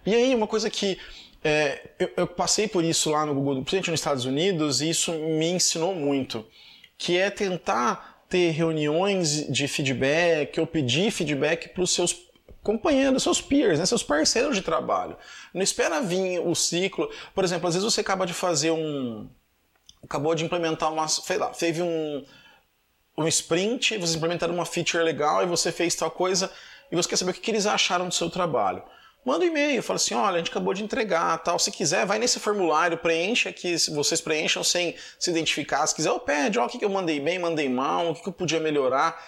E 0.05 0.15
aí, 0.15 0.33
uma 0.33 0.47
coisa 0.47 0.69
que 0.69 0.97
é, 1.43 1.89
eu, 1.99 2.09
eu, 2.15 2.27
passei 2.27 2.67
por 2.67 2.81
isso 2.81 3.09
lá 3.09 3.25
no 3.25 3.33
Google, 3.33 3.55
principalmente 3.55 3.91
nos 3.91 3.99
Estados 3.99 4.23
Unidos, 4.23 4.81
e 4.81 4.89
isso 4.89 5.11
me 5.11 5.49
ensinou 5.49 5.93
muito, 5.93 6.45
que 6.97 7.17
é 7.17 7.29
tentar 7.29 8.18
ter 8.29 8.51
reuniões 8.51 9.51
de 9.51 9.67
feedback 9.67 10.59
ou 10.59 10.67
pedir 10.67 11.11
feedback 11.11 11.69
para 11.69 11.83
os 11.83 11.91
seus 11.91 12.29
companheiros, 12.61 13.23
seus 13.23 13.41
peers, 13.41 13.79
né, 13.79 13.85
seus 13.85 14.03
parceiros 14.03 14.55
de 14.55 14.61
trabalho. 14.61 15.17
Não 15.53 15.61
espera 15.61 16.01
vir 16.01 16.39
o 16.39 16.53
ciclo. 16.53 17.09
Por 17.33 17.43
exemplo, 17.43 17.67
às 17.67 17.73
vezes 17.73 17.91
você 17.91 18.01
acaba 18.01 18.25
de 18.25 18.33
fazer 18.33 18.71
um. 18.71 19.27
acabou 20.03 20.35
de 20.35 20.45
implementar 20.45 20.91
uma. 20.93 21.07
sei 21.07 21.37
lá, 21.37 21.47
teve 21.47 21.81
um, 21.81 22.23
um 23.17 23.27
sprint, 23.27 23.97
vocês 23.97 24.15
implementaram 24.15 24.53
uma 24.53 24.65
feature 24.65 25.03
legal 25.03 25.41
e 25.43 25.47
você 25.47 25.71
fez 25.71 25.95
tal 25.95 26.11
coisa 26.11 26.51
e 26.91 26.95
você 26.95 27.09
quer 27.09 27.17
saber 27.17 27.31
o 27.31 27.33
que 27.33 27.51
eles 27.51 27.65
acharam 27.65 28.07
do 28.07 28.13
seu 28.13 28.29
trabalho 28.29 28.83
manda 29.25 29.43
um 29.43 29.47
e-mail, 29.47 29.83
fala 29.83 29.97
assim, 29.97 30.13
olha, 30.13 30.35
a 30.35 30.37
gente 30.37 30.49
acabou 30.49 30.73
de 30.73 30.83
entregar, 30.83 31.37
tal. 31.39 31.59
Se 31.59 31.71
quiser, 31.71 32.05
vai 32.05 32.19
nesse 32.19 32.39
formulário, 32.39 32.97
preencha 32.97 33.49
aqui, 33.49 33.75
vocês 33.91 34.21
preencham 34.21 34.63
sem 34.63 34.95
se 35.19 35.29
identificar. 35.29 35.85
Se 35.85 35.95
quiser, 35.95 36.09
eu 36.09 36.19
pede, 36.19 36.57
ó, 36.57 36.65
o 36.65 36.69
que 36.69 36.83
eu 36.83 36.89
mandei 36.89 37.19
bem, 37.19 37.39
mandei 37.39 37.69
mal, 37.69 38.11
o 38.11 38.15
que 38.15 38.27
eu 38.27 38.33
podia 38.33 38.59
melhorar. 38.59 39.21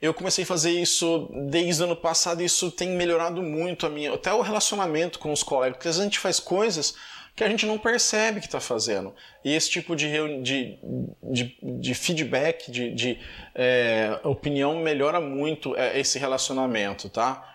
Eu 0.00 0.12
comecei 0.12 0.42
a 0.42 0.46
fazer 0.46 0.72
isso 0.72 1.30
desde 1.48 1.80
o 1.82 1.84
ano 1.84 1.96
passado 1.96 2.42
e 2.42 2.44
isso 2.44 2.70
tem 2.72 2.90
melhorado 2.90 3.40
muito 3.40 3.86
a 3.86 3.88
minha, 3.88 4.12
até 4.12 4.32
o 4.32 4.40
relacionamento 4.40 5.18
com 5.18 5.32
os 5.32 5.44
colegas, 5.44 5.76
porque 5.76 5.88
às 5.88 5.94
vezes 5.94 6.00
a 6.00 6.10
gente 6.10 6.18
faz 6.18 6.40
coisas 6.40 6.94
que 7.34 7.42
a 7.42 7.48
gente 7.48 7.64
não 7.64 7.78
percebe 7.78 8.40
que 8.40 8.46
está 8.46 8.60
fazendo. 8.60 9.14
E 9.44 9.54
esse 9.54 9.70
tipo 9.70 9.96
de, 9.96 10.10
de, 10.42 10.78
de, 11.22 11.56
de 11.62 11.94
feedback, 11.94 12.70
de, 12.70 12.92
de 12.92 13.18
é, 13.54 14.20
opinião 14.22 14.76
melhora 14.80 15.20
muito 15.20 15.74
é, 15.76 15.98
esse 15.98 16.18
relacionamento, 16.18 17.08
tá? 17.08 17.51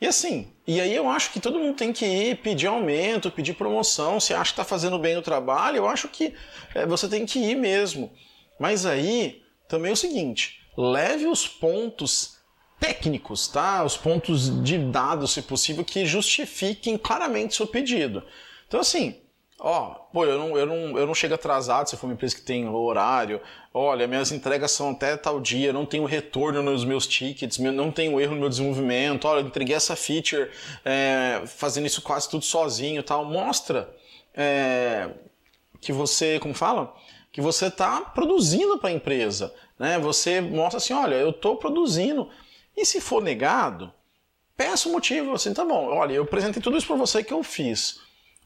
E 0.00 0.06
assim, 0.06 0.50
e 0.66 0.80
aí 0.80 0.94
eu 0.94 1.08
acho 1.08 1.30
que 1.30 1.40
todo 1.40 1.58
mundo 1.58 1.76
tem 1.76 1.92
que 1.92 2.06
ir 2.06 2.36
pedir 2.36 2.66
aumento, 2.66 3.30
pedir 3.30 3.52
promoção. 3.52 4.18
Se 4.18 4.32
acha 4.32 4.44
que 4.44 4.52
está 4.52 4.64
fazendo 4.64 4.98
bem 4.98 5.16
o 5.16 5.22
trabalho, 5.22 5.76
eu 5.76 5.88
acho 5.88 6.08
que 6.08 6.34
é, 6.74 6.86
você 6.86 7.06
tem 7.06 7.26
que 7.26 7.38
ir 7.38 7.54
mesmo. 7.54 8.10
Mas 8.58 8.86
aí 8.86 9.42
também 9.68 9.90
é 9.90 9.92
o 9.92 9.96
seguinte: 9.96 10.60
leve 10.76 11.26
os 11.26 11.46
pontos 11.46 12.38
técnicos, 12.80 13.46
tá? 13.46 13.84
Os 13.84 13.96
pontos 13.96 14.64
de 14.64 14.78
dados, 14.78 15.32
se 15.32 15.42
possível, 15.42 15.84
que 15.84 16.06
justifiquem 16.06 16.96
claramente 16.96 17.54
seu 17.54 17.66
pedido. 17.66 18.22
Então, 18.66 18.80
assim, 18.80 19.20
ó, 19.60 19.90
pô, 20.12 20.24
eu 20.24 20.38
não, 20.38 20.56
eu, 20.56 20.66
não, 20.66 20.98
eu 20.98 21.06
não 21.06 21.14
chego 21.14 21.34
atrasado 21.34 21.88
se 21.88 21.96
for 21.96 22.06
uma 22.06 22.14
empresa 22.14 22.34
que 22.34 22.42
tem 22.42 22.66
horário. 22.66 23.40
Olha, 23.72 24.06
minhas 24.06 24.32
entregas 24.32 24.72
são 24.72 24.90
até 24.90 25.16
tal 25.16 25.38
dia, 25.38 25.72
não 25.72 25.84
tenho 25.84 26.04
retorno 26.06 26.62
nos 26.62 26.84
meus 26.84 27.06
tickets, 27.06 27.58
não 27.58 27.92
tenho 27.92 28.18
erro 28.18 28.34
no 28.34 28.40
meu 28.40 28.48
desenvolvimento. 28.48 29.26
Olha, 29.26 29.40
eu 29.40 29.46
entreguei 29.46 29.76
essa 29.76 29.94
feature 29.94 30.50
é, 30.84 31.42
fazendo 31.46 31.86
isso 31.86 32.00
quase 32.02 32.28
tudo 32.28 32.44
sozinho 32.44 33.02
tal. 33.02 33.24
Mostra 33.24 33.94
é, 34.34 35.10
que 35.80 35.92
você, 35.92 36.40
como 36.40 36.54
fala? 36.54 36.94
Que 37.30 37.40
você 37.40 37.66
está 37.66 38.00
produzindo 38.00 38.78
para 38.78 38.88
a 38.88 38.92
empresa. 38.92 39.54
Né? 39.78 39.98
Você 39.98 40.40
mostra 40.40 40.78
assim, 40.78 40.94
olha, 40.94 41.14
eu 41.14 41.30
estou 41.30 41.56
produzindo. 41.56 42.28
E 42.76 42.84
se 42.84 43.00
for 43.00 43.22
negado, 43.22 43.92
peça 44.56 44.88
o 44.88 44.92
motivo. 44.92 45.34
Assim, 45.34 45.52
tá 45.52 45.64
bom, 45.64 45.86
olha, 45.86 46.14
eu 46.14 46.22
apresentei 46.22 46.62
tudo 46.62 46.76
isso 46.76 46.86
para 46.86 46.96
você 46.96 47.22
que 47.22 47.32
eu 47.32 47.42
fiz. 47.42 48.00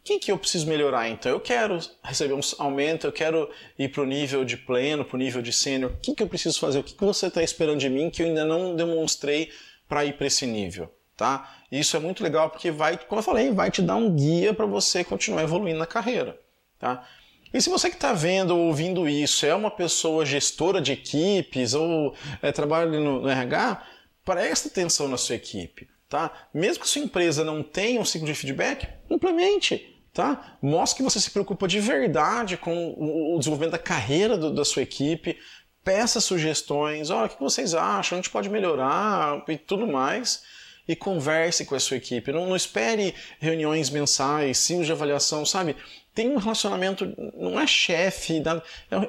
O 0.05 0.19
que, 0.19 0.31
eu 0.31 0.37
preciso 0.37 0.67
melhorar 0.67 1.09
então? 1.09 1.33
Eu 1.33 1.41
quero 1.41 1.79
receber 2.03 2.35
um 2.35 2.41
aumento, 2.59 3.07
eu 3.07 3.13
quero 3.13 3.51
ir 3.79 3.89
para 3.89 4.03
o 4.03 4.07
nível 4.07 4.45
de 4.45 4.55
pleno, 4.55 5.03
para 5.03 5.17
o 5.17 5.19
nível 5.19 5.41
de 5.41 5.51
sênior. 5.51 5.93
O 5.93 5.97
que, 5.97 6.15
que 6.15 6.23
eu 6.23 6.29
preciso 6.29 6.61
fazer? 6.61 6.79
O 6.79 6.83
que, 6.83 6.93
que 6.93 7.05
você 7.05 7.29
está 7.29 7.43
esperando 7.43 7.79
de 7.79 7.89
mim 7.89 8.11
que 8.11 8.23
eu 8.23 8.27
ainda 8.27 8.45
não 8.45 8.77
demonstrei 8.77 9.51
para 9.89 10.05
ir 10.05 10.13
para 10.13 10.27
esse 10.27 10.47
nível? 10.47 10.95
Tá? 11.17 11.57
Isso 11.73 11.97
é 11.97 12.01
muito 12.01 12.23
legal 12.23 12.51
porque 12.51 12.71
vai, 12.71 12.99
como 12.99 13.21
eu 13.21 13.23
falei, 13.23 13.51
vai 13.51 13.71
te 13.71 13.81
dar 13.81 13.97
um 13.97 14.15
guia 14.15 14.53
para 14.53 14.67
você 14.67 15.03
continuar 15.03 15.43
evoluindo 15.43 15.79
na 15.79 15.87
carreira. 15.87 16.39
Tá? 16.79 17.09
E 17.55 17.59
se 17.63 17.71
você 17.71 17.89
que 17.89 17.97
está 17.97 18.13
vendo 18.13 18.51
ou 18.51 18.67
ouvindo 18.67 19.09
isso 19.09 19.47
é 19.47 19.55
uma 19.55 19.71
pessoa 19.71 20.27
gestora 20.27 20.83
de 20.83 20.93
equipes 20.93 21.73
ou 21.73 22.15
é, 22.43 22.53
trabalha 22.53 23.01
no, 23.01 23.23
no 23.23 23.29
RH, 23.29 23.83
preste 24.23 24.69
atenção 24.69 25.09
na 25.09 25.17
sua 25.17 25.37
equipe. 25.37 25.89
Tá? 26.11 26.31
Mesmo 26.53 26.83
que 26.83 26.89
sua 26.91 27.01
empresa 27.01 27.43
não 27.43 27.63
tenha 27.63 27.99
um 27.99 28.05
ciclo 28.05 28.27
de 28.27 28.35
feedback, 28.35 28.87
implemente. 29.09 29.94
Tá? 30.15 30.57
Mostre 30.63 30.99
que 30.99 31.03
você 31.03 31.19
se 31.19 31.29
preocupa 31.29 31.67
de 31.67 31.81
verdade 31.81 32.57
com 32.57 32.95
o 32.97 33.37
desenvolvimento 33.37 33.73
da 33.73 33.79
carreira 33.79 34.39
do, 34.39 34.55
da 34.55 34.65
sua 34.65 34.83
equipe. 34.83 35.37
Peça 35.83 36.21
sugestões. 36.21 37.11
Olha, 37.11 37.27
o 37.27 37.29
que 37.29 37.41
vocês 37.41 37.75
acham? 37.75 38.17
A 38.17 38.21
gente 38.21 38.31
pode 38.31 38.49
melhorar 38.49 39.43
e 39.49 39.59
tudo 39.59 39.89
mais. 39.89 40.45
E 40.87 40.95
converse 40.95 41.65
com 41.65 41.75
a 41.75 41.81
sua 41.81 41.97
equipe. 41.97 42.31
Não, 42.31 42.47
não 42.47 42.55
espere 42.55 43.13
reuniões 43.41 43.91
mensais, 43.91 44.59
ciclos 44.59 44.87
de 44.87 44.93
avaliação, 44.93 45.45
sabe? 45.45 45.75
Tem 46.15 46.31
um 46.31 46.37
relacionamento, 46.37 47.13
não 47.37 47.59
é 47.59 47.67
chefe, 47.67 48.41
é 48.41 49.01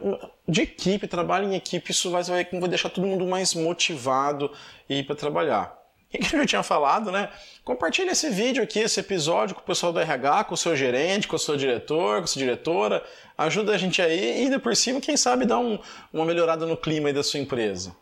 de 0.47 0.61
equipe, 0.63 1.07
trabalho 1.07 1.47
em 1.47 1.55
equipe. 1.55 1.91
Isso 1.91 2.09
vai, 2.09 2.23
vai, 2.23 2.45
deixar 2.67 2.89
todo 2.89 3.05
mundo 3.05 3.27
mais 3.27 3.53
motivado 3.53 4.51
e 4.89 5.03
para 5.03 5.15
trabalhar. 5.15 5.84
E 6.15 6.17
que 6.23 6.35
eu 6.35 6.39
já 6.39 6.45
tinha 6.45 6.63
falado, 6.63 7.11
né? 7.11 7.29
Compartilhe 7.63 8.09
esse 8.09 8.29
vídeo 8.29 8.63
aqui, 8.63 8.79
esse 8.79 8.99
episódio 8.99 9.55
com 9.55 9.61
o 9.61 9.65
pessoal 9.65 9.91
do 9.91 9.99
RH, 9.99 10.45
com 10.45 10.53
o 10.53 10.57
seu 10.57 10.75
gerente, 10.75 11.27
com 11.27 11.35
o 11.35 11.39
seu 11.39 11.57
diretor, 11.57 12.19
com 12.19 12.23
a 12.23 12.27
sua 12.27 12.39
diretora. 12.39 13.03
Ajuda 13.37 13.73
a 13.73 13.77
gente 13.77 14.01
aí 14.01 14.39
e 14.39 14.43
ainda 14.43 14.59
por 14.59 14.75
cima, 14.75 15.01
quem 15.01 15.17
sabe, 15.17 15.45
dá 15.45 15.59
um, 15.59 15.77
uma 16.13 16.25
melhorada 16.25 16.65
no 16.65 16.77
clima 16.77 17.11
da 17.11 17.23
sua 17.23 17.39
empresa. 17.39 17.95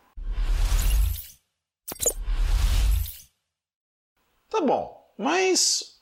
Tá 4.48 4.60
bom, 4.60 4.96
mas 5.18 5.98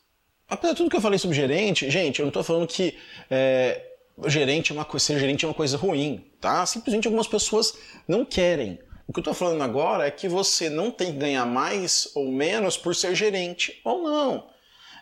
apesar 0.49 0.75
de 0.75 0.79
tudo 0.79 0.91
que 0.91 0.97
eu 0.97 1.01
falei 1.01 1.19
sobre 1.19 1.35
gerente, 1.35 1.91
gente, 1.91 2.21
eu 2.21 2.25
não 2.25 2.29
estou 2.29 2.45
falando 2.45 2.67
que 2.67 2.99
é, 3.31 3.81
gerente 4.27 4.73
é 4.73 4.75
uma, 4.75 4.87
ser 4.99 5.19
gerente 5.19 5.45
é 5.45 5.49
uma 5.49 5.55
coisa 5.55 5.79
ruim, 5.79 6.31
tá? 6.39 6.67
Simplesmente 6.67 7.07
algumas 7.07 7.27
pessoas 7.27 7.75
não 8.07 8.25
querem. 8.25 8.79
O 9.07 9.13
que 9.13 9.19
eu 9.19 9.23
estou 9.23 9.35
falando 9.35 9.63
agora 9.63 10.07
é 10.07 10.11
que 10.11 10.29
você 10.29 10.71
não 10.71 10.91
tem 10.91 11.13
que 11.13 11.19
ganhar 11.19 11.45
mais 11.45 12.09
ou 12.15 12.31
menos 12.31 12.77
por 12.77 12.95
ser 12.95 13.15
gerente 13.15 13.81
ou 13.85 14.03
não. 14.03 14.47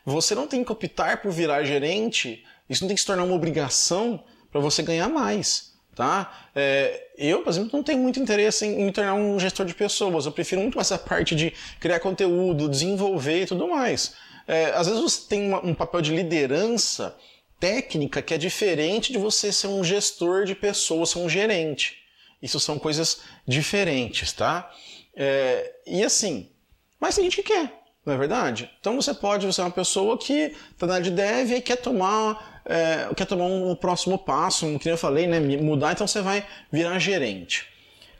Você 0.04 0.34
não 0.34 0.46
tem 0.46 0.64
que 0.64 0.72
optar 0.72 1.20
por 1.20 1.30
virar 1.30 1.64
gerente, 1.64 2.44
isso 2.68 2.82
não 2.82 2.88
tem 2.88 2.94
que 2.94 3.00
se 3.00 3.06
tornar 3.06 3.24
uma 3.24 3.34
obrigação 3.34 4.22
para 4.50 4.60
você 4.60 4.82
ganhar 4.82 5.08
mais. 5.08 5.70
Tá? 5.94 6.48
É, 6.54 7.08
eu, 7.18 7.42
por 7.42 7.50
exemplo, 7.50 7.70
não 7.72 7.82
tenho 7.82 7.98
muito 7.98 8.18
interesse 8.18 8.64
em 8.64 8.84
me 8.84 8.92
tornar 8.92 9.14
um 9.14 9.38
gestor 9.38 9.66
de 9.66 9.74
pessoas. 9.74 10.24
Eu 10.24 10.32
prefiro 10.32 10.62
muito 10.62 10.80
essa 10.80 10.96
parte 10.96 11.34
de 11.34 11.52
criar 11.78 12.00
conteúdo, 12.00 12.68
desenvolver 12.68 13.42
e 13.42 13.46
tudo 13.46 13.68
mais. 13.68 14.14
É, 14.48 14.66
às 14.70 14.86
vezes 14.86 15.02
você 15.02 15.28
tem 15.28 15.48
uma, 15.48 15.64
um 15.64 15.74
papel 15.74 16.00
de 16.00 16.14
liderança 16.14 17.14
técnica 17.58 18.22
que 18.22 18.32
é 18.32 18.38
diferente 18.38 19.12
de 19.12 19.18
você 19.18 19.52
ser 19.52 19.66
um 19.66 19.84
gestor 19.84 20.44
de 20.44 20.54
pessoas, 20.54 21.10
ser 21.10 21.18
um 21.18 21.28
gerente. 21.28 21.99
Isso 22.42 22.58
são 22.58 22.78
coisas 22.78 23.20
diferentes, 23.46 24.32
tá? 24.32 24.70
É, 25.14 25.74
e 25.86 26.02
assim, 26.02 26.50
mas 26.98 27.14
tem 27.14 27.24
gente 27.24 27.42
que 27.42 27.52
quer, 27.52 27.82
não 28.04 28.14
é 28.14 28.16
verdade? 28.16 28.70
Então 28.80 28.96
você 28.96 29.12
pode 29.12 29.52
ser 29.52 29.60
uma 29.62 29.70
pessoa 29.70 30.16
que 30.16 30.54
está 30.72 30.86
na 30.86 31.00
de 31.00 31.10
dev 31.10 31.52
e 31.52 31.60
quer 31.60 31.76
tomar, 31.76 32.62
é, 32.64 33.12
quer 33.14 33.26
tomar 33.26 33.44
um, 33.44 33.70
um 33.70 33.76
próximo 33.76 34.18
passo, 34.18 34.66
como 34.66 34.80
eu 34.84 34.98
falei, 34.98 35.26
né? 35.26 35.40
Mudar, 35.40 35.92
então 35.92 36.06
você 36.06 36.22
vai 36.22 36.46
virar 36.70 36.98
gerente. 36.98 37.68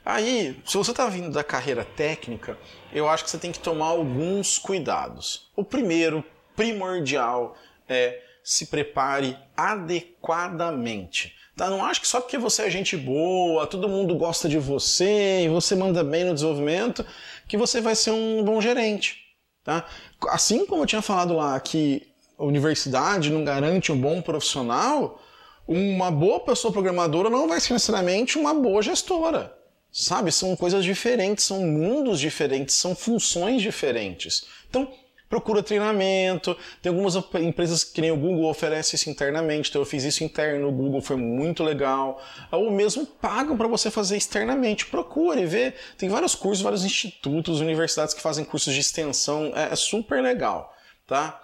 Aí, 0.03 0.59
se 0.65 0.77
você 0.77 0.91
está 0.91 1.07
vindo 1.07 1.31
da 1.31 1.43
carreira 1.43 1.85
técnica, 1.85 2.57
eu 2.91 3.07
acho 3.07 3.23
que 3.23 3.29
você 3.29 3.37
tem 3.37 3.51
que 3.51 3.59
tomar 3.59 3.87
alguns 3.87 4.57
cuidados. 4.57 5.51
O 5.55 5.63
primeiro, 5.63 6.23
primordial, 6.55 7.55
é 7.87 8.19
se 8.43 8.65
prepare 8.67 9.37
adequadamente. 9.55 11.35
Tá? 11.55 11.69
Não 11.69 11.85
acho 11.85 12.01
que 12.01 12.07
só 12.07 12.21
porque 12.21 12.37
você 12.37 12.63
é 12.63 12.69
gente 12.69 12.95
boa, 12.95 13.67
todo 13.67 13.89
mundo 13.89 14.15
gosta 14.15 14.47
de 14.47 14.57
você 14.57 15.43
e 15.43 15.49
você 15.49 15.75
manda 15.75 16.03
bem 16.03 16.23
no 16.23 16.33
desenvolvimento, 16.33 17.05
que 17.47 17.57
você 17.57 17.81
vai 17.81 17.95
ser 17.95 18.11
um 18.11 18.43
bom 18.43 18.61
gerente. 18.61 19.17
Tá? 19.63 19.85
Assim 20.29 20.65
como 20.65 20.83
eu 20.83 20.87
tinha 20.87 21.01
falado 21.01 21.35
lá 21.35 21.59
que 21.59 22.07
a 22.37 22.43
universidade 22.43 23.29
não 23.29 23.43
garante 23.43 23.91
um 23.91 23.99
bom 23.99 24.21
profissional, 24.21 25.21
uma 25.67 26.09
boa 26.09 26.39
pessoa 26.39 26.73
programadora 26.73 27.29
não 27.29 27.47
vai 27.47 27.59
ser 27.59 27.73
necessariamente 27.73 28.37
uma 28.37 28.53
boa 28.53 28.81
gestora. 28.81 29.55
Sabe? 29.91 30.31
São 30.31 30.55
coisas 30.55 30.85
diferentes, 30.85 31.43
são 31.43 31.61
mundos 31.61 32.19
diferentes, 32.19 32.75
são 32.75 32.95
funções 32.95 33.61
diferentes. 33.61 34.45
Então, 34.69 34.91
procura 35.31 35.63
treinamento. 35.63 36.55
Tem 36.81 36.89
algumas 36.89 37.15
empresas 37.35 37.85
que 37.85 38.01
nem 38.01 38.11
o 38.11 38.17
Google 38.17 38.49
oferece 38.49 38.97
isso 38.97 39.09
internamente, 39.09 39.69
então 39.69 39.81
eu 39.81 39.85
fiz 39.85 40.03
isso 40.03 40.25
interno 40.25 40.69
no 40.69 40.71
Google, 40.73 41.01
foi 41.01 41.15
muito 41.15 41.63
legal. 41.63 42.21
Ou 42.51 42.69
mesmo 42.69 43.05
pagam 43.05 43.55
para 43.55 43.67
você 43.69 43.89
fazer 43.89 44.17
externamente. 44.17 44.85
Procure, 44.87 45.45
vê. 45.45 45.73
Tem 45.97 46.09
vários 46.09 46.35
cursos, 46.35 46.61
vários 46.61 46.83
institutos, 46.83 47.61
universidades 47.61 48.13
que 48.13 48.21
fazem 48.21 48.43
cursos 48.43 48.73
de 48.73 48.81
extensão, 48.81 49.53
é, 49.55 49.71
é 49.71 49.75
super 49.75 50.21
legal, 50.21 50.75
tá? 51.07 51.41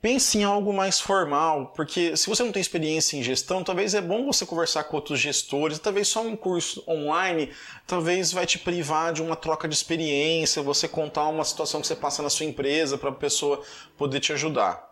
Pense 0.00 0.38
em 0.38 0.44
algo 0.44 0.72
mais 0.72 1.00
formal, 1.00 1.72
porque 1.74 2.16
se 2.16 2.28
você 2.28 2.42
não 2.42 2.52
tem 2.52 2.60
experiência 2.60 3.16
em 3.16 3.22
gestão, 3.22 3.64
talvez 3.64 3.94
é 3.94 4.00
bom 4.00 4.24
você 4.24 4.44
conversar 4.46 4.84
com 4.84 4.96
outros 4.96 5.18
gestores, 5.18 5.78
talvez 5.78 6.08
só 6.08 6.22
um 6.22 6.36
curso 6.36 6.84
online, 6.86 7.50
talvez 7.86 8.32
vai 8.32 8.46
te 8.46 8.58
privar 8.58 9.12
de 9.12 9.22
uma 9.22 9.36
troca 9.36 9.66
de 9.66 9.74
experiência, 9.74 10.62
você 10.62 10.86
contar 10.86 11.28
uma 11.28 11.44
situação 11.44 11.80
que 11.80 11.86
você 11.86 11.96
passa 11.96 12.22
na 12.22 12.30
sua 12.30 12.46
empresa 12.46 12.98
para 12.98 13.10
a 13.10 13.14
pessoa 13.14 13.62
poder 13.96 14.20
te 14.20 14.32
ajudar. 14.32 14.86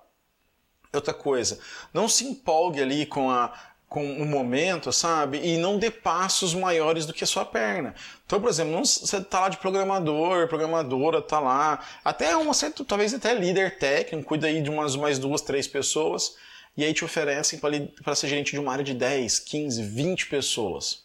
Outra 0.93 1.13
coisa, 1.13 1.59
não 1.93 2.09
se 2.09 2.25
empolgue 2.25 2.81
ali 2.81 3.05
com 3.05 3.29
a 3.29 3.53
com 3.95 4.05
o 4.05 4.27
momento, 4.27 4.93
sabe? 4.93 5.39
E 5.39 5.57
não 5.57 5.79
dê 5.79 5.89
passos 5.89 6.53
maiores 6.53 7.07
do 7.07 7.13
que 7.13 7.23
a 7.23 7.27
sua 7.29 7.45
perna. 7.45 7.95
Então, 8.27 8.41
por 8.41 8.51
exemplo, 8.51 8.73
não, 8.73 8.85
você 8.85 9.21
tá 9.21 9.43
lá 9.43 9.49
de 9.49 9.57
programador, 9.59 10.49
programadora, 10.49 11.23
tá 11.23 11.39
lá, 11.39 11.79
até 12.05 12.37
uma 12.37 12.53
certa, 12.53 12.85
talvez 12.85 13.15
até 13.15 13.33
líder 13.33 13.79
técnico, 13.79 14.27
cuida 14.27 14.49
aí 14.49 14.61
de 14.61 14.69
umas 14.69 14.97
mais 14.97 15.17
duas, 15.17 15.43
três 15.43 15.69
pessoas, 15.69 16.35
e 16.77 16.83
aí 16.83 16.93
te 16.93 17.05
oferecem 17.05 17.61
para 18.03 18.17
ser 18.17 18.27
gerente 18.27 18.51
de 18.51 18.59
uma 18.59 18.73
área 18.73 18.83
de 18.83 18.95
10, 18.95 19.39
15, 19.39 19.85
20 19.85 20.27
pessoas. 20.27 21.05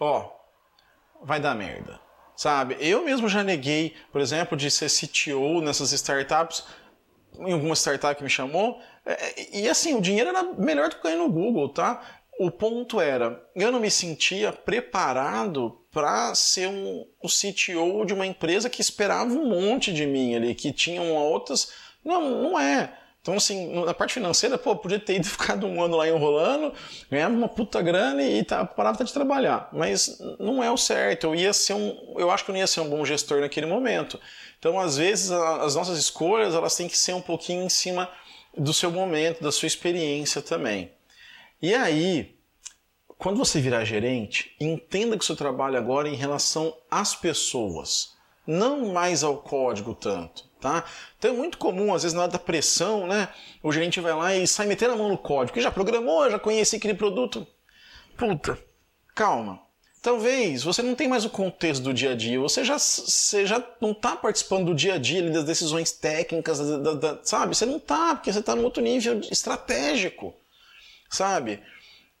Ó, 0.00 0.30
vai 1.22 1.38
dar 1.38 1.54
merda. 1.54 2.00
Sabe? 2.34 2.78
Eu 2.80 3.04
mesmo 3.04 3.28
já 3.28 3.44
neguei, 3.44 3.94
por 4.10 4.22
exemplo, 4.22 4.56
de 4.56 4.70
ser 4.70 4.88
CTO 4.88 5.60
nessas 5.60 5.92
startups, 5.92 6.64
em 7.40 7.52
alguma 7.52 7.74
startup 7.74 8.16
que 8.16 8.24
me 8.24 8.30
chamou, 8.30 8.80
é, 9.04 9.58
e 9.58 9.68
assim, 9.68 9.94
o 9.94 10.00
dinheiro 10.00 10.30
era 10.30 10.42
melhor 10.42 10.88
do 10.88 10.96
que 10.96 11.02
ganhar 11.02 11.18
no 11.18 11.30
Google, 11.30 11.68
tá? 11.68 12.02
O 12.38 12.50
ponto 12.50 13.00
era, 13.00 13.42
eu 13.54 13.72
não 13.72 13.80
me 13.80 13.90
sentia 13.90 14.52
preparado 14.52 15.80
para 15.90 16.34
ser 16.34 16.68
um, 16.68 17.06
um 17.22 17.28
CTO 17.28 18.04
de 18.04 18.12
uma 18.12 18.26
empresa 18.26 18.68
que 18.68 18.82
esperava 18.82 19.32
um 19.32 19.48
monte 19.48 19.92
de 19.92 20.04
mim 20.04 20.34
ali, 20.34 20.54
que 20.54 20.70
tinham 20.70 21.14
outras. 21.14 21.72
Não, 22.04 22.42
não 22.42 22.60
é. 22.60 22.92
Então, 23.26 23.34
assim, 23.34 23.84
na 23.84 23.92
parte 23.92 24.14
financeira, 24.14 24.56
pô, 24.56 24.76
podia 24.76 25.00
ter 25.00 25.16
ido 25.16 25.26
ficado 25.26 25.66
um 25.66 25.82
ano 25.82 25.96
lá 25.96 26.08
enrolando, 26.08 26.72
ganhava 27.10 27.34
uma 27.34 27.48
puta 27.48 27.82
grana 27.82 28.22
e 28.22 28.44
tá, 28.44 28.64
parava 28.64 29.02
de 29.02 29.12
trabalhar. 29.12 29.68
Mas 29.72 30.16
não 30.38 30.62
é 30.62 30.70
o 30.70 30.76
certo. 30.76 31.24
Eu 31.24 31.34
ia 31.34 31.52
ser 31.52 31.74
um. 31.74 32.14
Eu 32.16 32.30
acho 32.30 32.44
que 32.44 32.52
eu 32.52 32.52
não 32.52 32.60
ia 32.60 32.68
ser 32.68 32.82
um 32.82 32.88
bom 32.88 33.04
gestor 33.04 33.40
naquele 33.40 33.66
momento. 33.66 34.20
Então, 34.60 34.78
às 34.78 34.96
vezes, 34.96 35.32
a, 35.32 35.64
as 35.64 35.74
nossas 35.74 35.98
escolhas 35.98 36.54
elas 36.54 36.76
têm 36.76 36.86
que 36.86 36.96
ser 36.96 37.14
um 37.14 37.20
pouquinho 37.20 37.64
em 37.64 37.68
cima 37.68 38.08
do 38.56 38.72
seu 38.72 38.92
momento, 38.92 39.42
da 39.42 39.50
sua 39.50 39.66
experiência 39.66 40.40
também. 40.40 40.92
E 41.60 41.74
aí, 41.74 42.38
quando 43.18 43.38
você 43.38 43.60
virar 43.60 43.84
gerente, 43.84 44.54
entenda 44.60 45.18
que 45.18 45.24
o 45.24 45.26
seu 45.26 45.34
trabalho 45.34 45.76
agora 45.76 46.08
é 46.08 46.12
em 46.12 46.16
relação 46.16 46.72
às 46.88 47.16
pessoas. 47.16 48.14
Não 48.46 48.92
mais 48.92 49.24
ao 49.24 49.38
código 49.38 49.94
tanto, 49.94 50.44
tá? 50.60 50.84
Então 51.18 51.32
é 51.32 51.36
muito 51.36 51.58
comum, 51.58 51.92
às 51.92 52.02
vezes 52.02 52.14
na 52.14 52.22
hora 52.22 52.32
da 52.32 52.38
pressão, 52.38 53.06
né, 53.06 53.28
o 53.62 53.72
gerente 53.72 54.00
vai 54.00 54.14
lá 54.14 54.34
e 54.34 54.46
sai 54.46 54.66
metendo 54.66 54.94
a 54.94 54.96
mão 54.96 55.08
no 55.08 55.18
código, 55.18 55.54
que 55.54 55.60
já 55.60 55.70
programou, 55.70 56.30
já 56.30 56.38
conhece 56.38 56.76
aquele 56.76 56.94
produto. 56.94 57.46
Puta, 58.16 58.58
calma. 59.14 59.60
Talvez 60.00 60.62
você 60.62 60.82
não 60.82 60.94
tenha 60.94 61.10
mais 61.10 61.24
o 61.24 61.30
contexto 61.30 61.82
do 61.82 61.92
dia 61.92 62.12
a 62.12 62.14
dia, 62.14 62.38
você 62.38 62.64
já, 62.64 62.78
você 62.78 63.44
já 63.44 63.60
não 63.80 63.90
está 63.90 64.14
participando 64.14 64.66
do 64.66 64.74
dia 64.74 64.94
a 64.94 64.98
dia 64.98 65.28
das 65.30 65.42
decisões 65.42 65.90
técnicas, 65.90 66.60
da, 66.60 66.94
da, 66.94 67.18
sabe? 67.24 67.56
Você 67.56 67.66
não 67.66 67.78
está, 67.78 68.14
porque 68.14 68.32
você 68.32 68.38
está 68.38 68.54
num 68.54 68.62
outro 68.62 68.80
nível 68.80 69.20
estratégico, 69.32 70.32
sabe? 71.10 71.60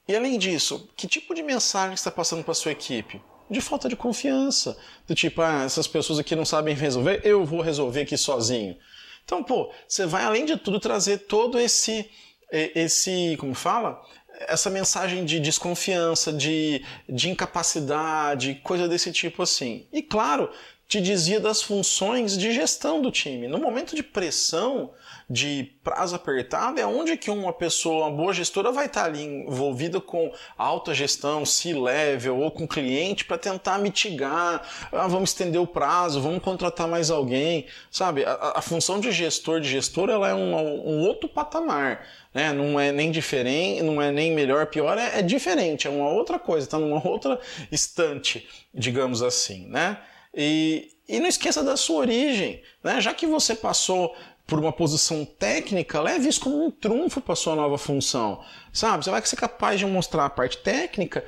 E 0.08 0.16
além 0.16 0.36
disso, 0.36 0.88
que 0.96 1.06
tipo 1.06 1.32
de 1.32 1.44
mensagem 1.44 1.94
está 1.94 2.10
passando 2.10 2.42
para 2.42 2.54
sua 2.54 2.72
equipe? 2.72 3.22
De 3.48 3.60
falta 3.60 3.88
de 3.88 3.94
confiança, 3.94 4.76
do 5.06 5.14
tipo, 5.14 5.40
ah, 5.40 5.64
essas 5.64 5.86
pessoas 5.86 6.18
aqui 6.18 6.34
não 6.34 6.44
sabem 6.44 6.74
resolver, 6.74 7.20
eu 7.24 7.44
vou 7.44 7.60
resolver 7.60 8.02
aqui 8.02 8.16
sozinho. 8.16 8.76
Então, 9.24 9.42
pô, 9.42 9.72
você 9.86 10.06
vai 10.06 10.24
além 10.24 10.44
de 10.44 10.56
tudo 10.56 10.80
trazer 10.80 11.18
todo 11.18 11.58
esse, 11.58 12.08
esse, 12.50 13.36
como 13.38 13.54
fala, 13.54 14.00
essa 14.40 14.70
mensagem 14.70 15.24
de 15.24 15.40
desconfiança, 15.40 16.32
de, 16.32 16.84
de 17.08 17.30
incapacidade, 17.30 18.60
coisa 18.62 18.88
desse 18.88 19.10
tipo 19.12 19.42
assim. 19.42 19.86
E 19.92 20.02
claro, 20.02 20.50
te 20.88 21.00
dizia 21.00 21.40
das 21.40 21.62
funções 21.62 22.36
de 22.36 22.52
gestão 22.52 23.02
do 23.02 23.10
time. 23.10 23.48
No 23.48 23.58
momento 23.58 23.96
de 23.96 24.02
pressão, 24.02 24.90
de 25.28 25.72
prazo 25.82 26.14
apertado, 26.14 26.80
é 26.80 26.86
onde 26.86 27.16
que 27.16 27.30
uma 27.32 27.52
pessoa, 27.52 28.06
uma 28.06 28.16
boa 28.16 28.32
gestora, 28.32 28.70
vai 28.70 28.86
estar 28.86 29.06
ali 29.06 29.24
envolvida 29.24 30.00
com 30.00 30.32
alta 30.56 30.94
gestão, 30.94 31.44
C-level 31.44 32.38
ou 32.38 32.50
com 32.50 32.66
cliente 32.66 33.24
para 33.24 33.36
tentar 33.36 33.78
mitigar. 33.78 34.62
Ah, 34.92 35.08
vamos 35.08 35.30
estender 35.30 35.60
o 35.60 35.66
prazo, 35.66 36.20
vamos 36.20 36.42
contratar 36.42 36.86
mais 36.86 37.10
alguém. 37.10 37.66
Sabe, 37.90 38.24
a, 38.24 38.52
a 38.56 38.62
função 38.62 39.00
de 39.00 39.10
gestor, 39.10 39.60
de 39.60 39.68
gestor, 39.68 40.10
ela 40.10 40.28
é 40.28 40.34
um, 40.34 40.54
um 40.54 41.00
outro 41.00 41.28
patamar. 41.28 42.06
Né? 42.32 42.52
Não 42.52 42.78
é 42.78 42.92
nem 42.92 43.10
diferente, 43.10 43.82
não 43.82 44.00
é 44.00 44.12
nem 44.12 44.32
melhor, 44.32 44.66
pior, 44.66 44.96
é, 44.96 45.18
é 45.18 45.22
diferente, 45.22 45.88
é 45.88 45.90
uma 45.90 46.08
outra 46.08 46.38
coisa, 46.38 46.66
está 46.66 46.78
numa 46.78 47.04
outra 47.04 47.40
estante, 47.72 48.46
digamos 48.72 49.22
assim, 49.22 49.66
né? 49.66 49.98
E, 50.32 50.90
e 51.08 51.18
não 51.18 51.28
esqueça 51.28 51.64
da 51.64 51.78
sua 51.78 51.96
origem, 51.96 52.62
né? 52.84 53.00
Já 53.00 53.14
que 53.14 53.26
você 53.26 53.54
passou 53.54 54.14
por 54.46 54.58
uma 54.60 54.72
posição 54.72 55.24
técnica, 55.24 56.00
leve 56.00 56.28
isso 56.28 56.40
como 56.40 56.64
um 56.64 56.70
trunfo 56.70 57.20
para 57.20 57.34
sua 57.34 57.56
nova 57.56 57.76
função, 57.76 58.40
sabe? 58.72 59.04
Você 59.04 59.10
vai 59.10 59.24
ser 59.26 59.36
capaz 59.36 59.78
de 59.80 59.86
mostrar 59.86 60.26
a 60.26 60.30
parte 60.30 60.58
técnica 60.58 61.24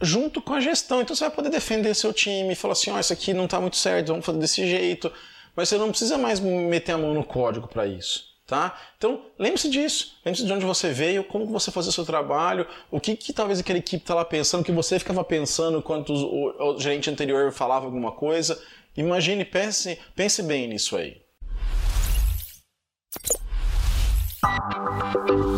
junto 0.00 0.40
com 0.40 0.54
a 0.54 0.60
gestão. 0.60 1.00
Então 1.00 1.14
você 1.14 1.24
vai 1.24 1.34
poder 1.34 1.50
defender 1.50 1.94
seu 1.94 2.12
time, 2.12 2.54
falar 2.54 2.72
assim, 2.72 2.90
ó, 2.90 2.96
oh, 2.96 3.00
isso 3.00 3.12
aqui 3.12 3.34
não 3.34 3.44
está 3.44 3.60
muito 3.60 3.76
certo, 3.76 4.08
vamos 4.08 4.24
fazer 4.24 4.38
desse 4.38 4.66
jeito. 4.66 5.12
Mas 5.54 5.68
você 5.68 5.76
não 5.76 5.90
precisa 5.90 6.16
mais 6.16 6.40
meter 6.40 6.92
a 6.92 6.98
mão 6.98 7.12
no 7.12 7.24
código 7.24 7.68
para 7.68 7.86
isso. 7.86 8.30
Tá? 8.46 8.76
Então, 8.98 9.26
lembre-se 9.38 9.70
disso. 9.70 10.16
Lembre-se 10.24 10.44
de 10.44 10.52
onde 10.52 10.64
você 10.64 10.90
veio, 10.90 11.22
como 11.22 11.46
você 11.46 11.70
fazia 11.70 11.90
o 11.90 11.92
seu 11.92 12.04
trabalho, 12.04 12.66
o 12.90 12.98
que, 12.98 13.14
que 13.14 13.32
talvez 13.32 13.60
aquela 13.60 13.78
equipe 13.78 14.02
estava 14.02 14.24
pensando, 14.24 14.62
o 14.62 14.64
que 14.64 14.72
você 14.72 14.98
ficava 14.98 15.22
pensando 15.22 15.78
enquanto 15.78 16.12
o, 16.12 16.74
o, 16.74 16.80
gerente 16.80 17.08
anterior 17.08 17.52
falava 17.52 17.84
alguma 17.84 18.10
coisa. 18.10 18.60
Imagine, 18.96 19.44
pense, 19.44 19.96
pense 20.16 20.42
bem 20.42 20.66
nisso 20.66 20.96
aí. 20.96 21.22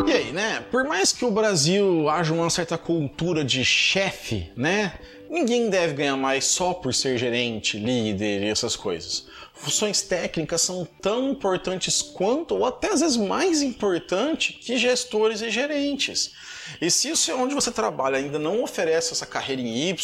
E 0.07 0.13
aí, 0.13 0.33
né? 0.33 0.65
Por 0.71 0.85
mais 0.85 1.13
que 1.13 1.25
o 1.25 1.31
Brasil 1.31 2.09
haja 2.09 2.33
uma 2.33 2.51
certa 2.51 2.77
cultura 2.79 3.45
de 3.45 3.65
chefe, 3.65 4.51
né? 4.57 4.99
Ninguém 5.31 5.71
deve 5.71 5.95
ganhar 5.95 6.17
mais 6.17 6.45
só 6.45 6.75
por 6.75 6.93
ser 6.93 7.17
gerente, 7.17 7.79
líder 7.79 8.43
e 8.43 8.49
essas 8.49 8.77
coisas 8.77 9.27
funções 9.63 10.03
técnicas 10.03 10.61
são 10.61 10.85
tão 11.01 11.31
importantes 11.31 12.03
quanto, 12.03 12.57
ou 12.57 12.67
até 12.67 12.93
às 12.93 13.01
vezes 13.01 13.17
mais 13.17 13.63
importante 13.63 14.55
que 14.55 14.77
gestores 14.77 15.41
e 15.41 15.51
gerentes. 15.51 16.33
E 16.81 16.91
se 16.91 17.11
isso 17.11 17.31
é 17.31 17.35
onde 17.35 17.55
você 17.55 17.71
trabalha 17.71 18.17
ainda 18.19 18.41
não 18.41 18.65
oferece 18.65 19.13
essa 19.13 19.25
carreira 19.25 19.63
em 19.63 19.91
Y, 19.91 19.97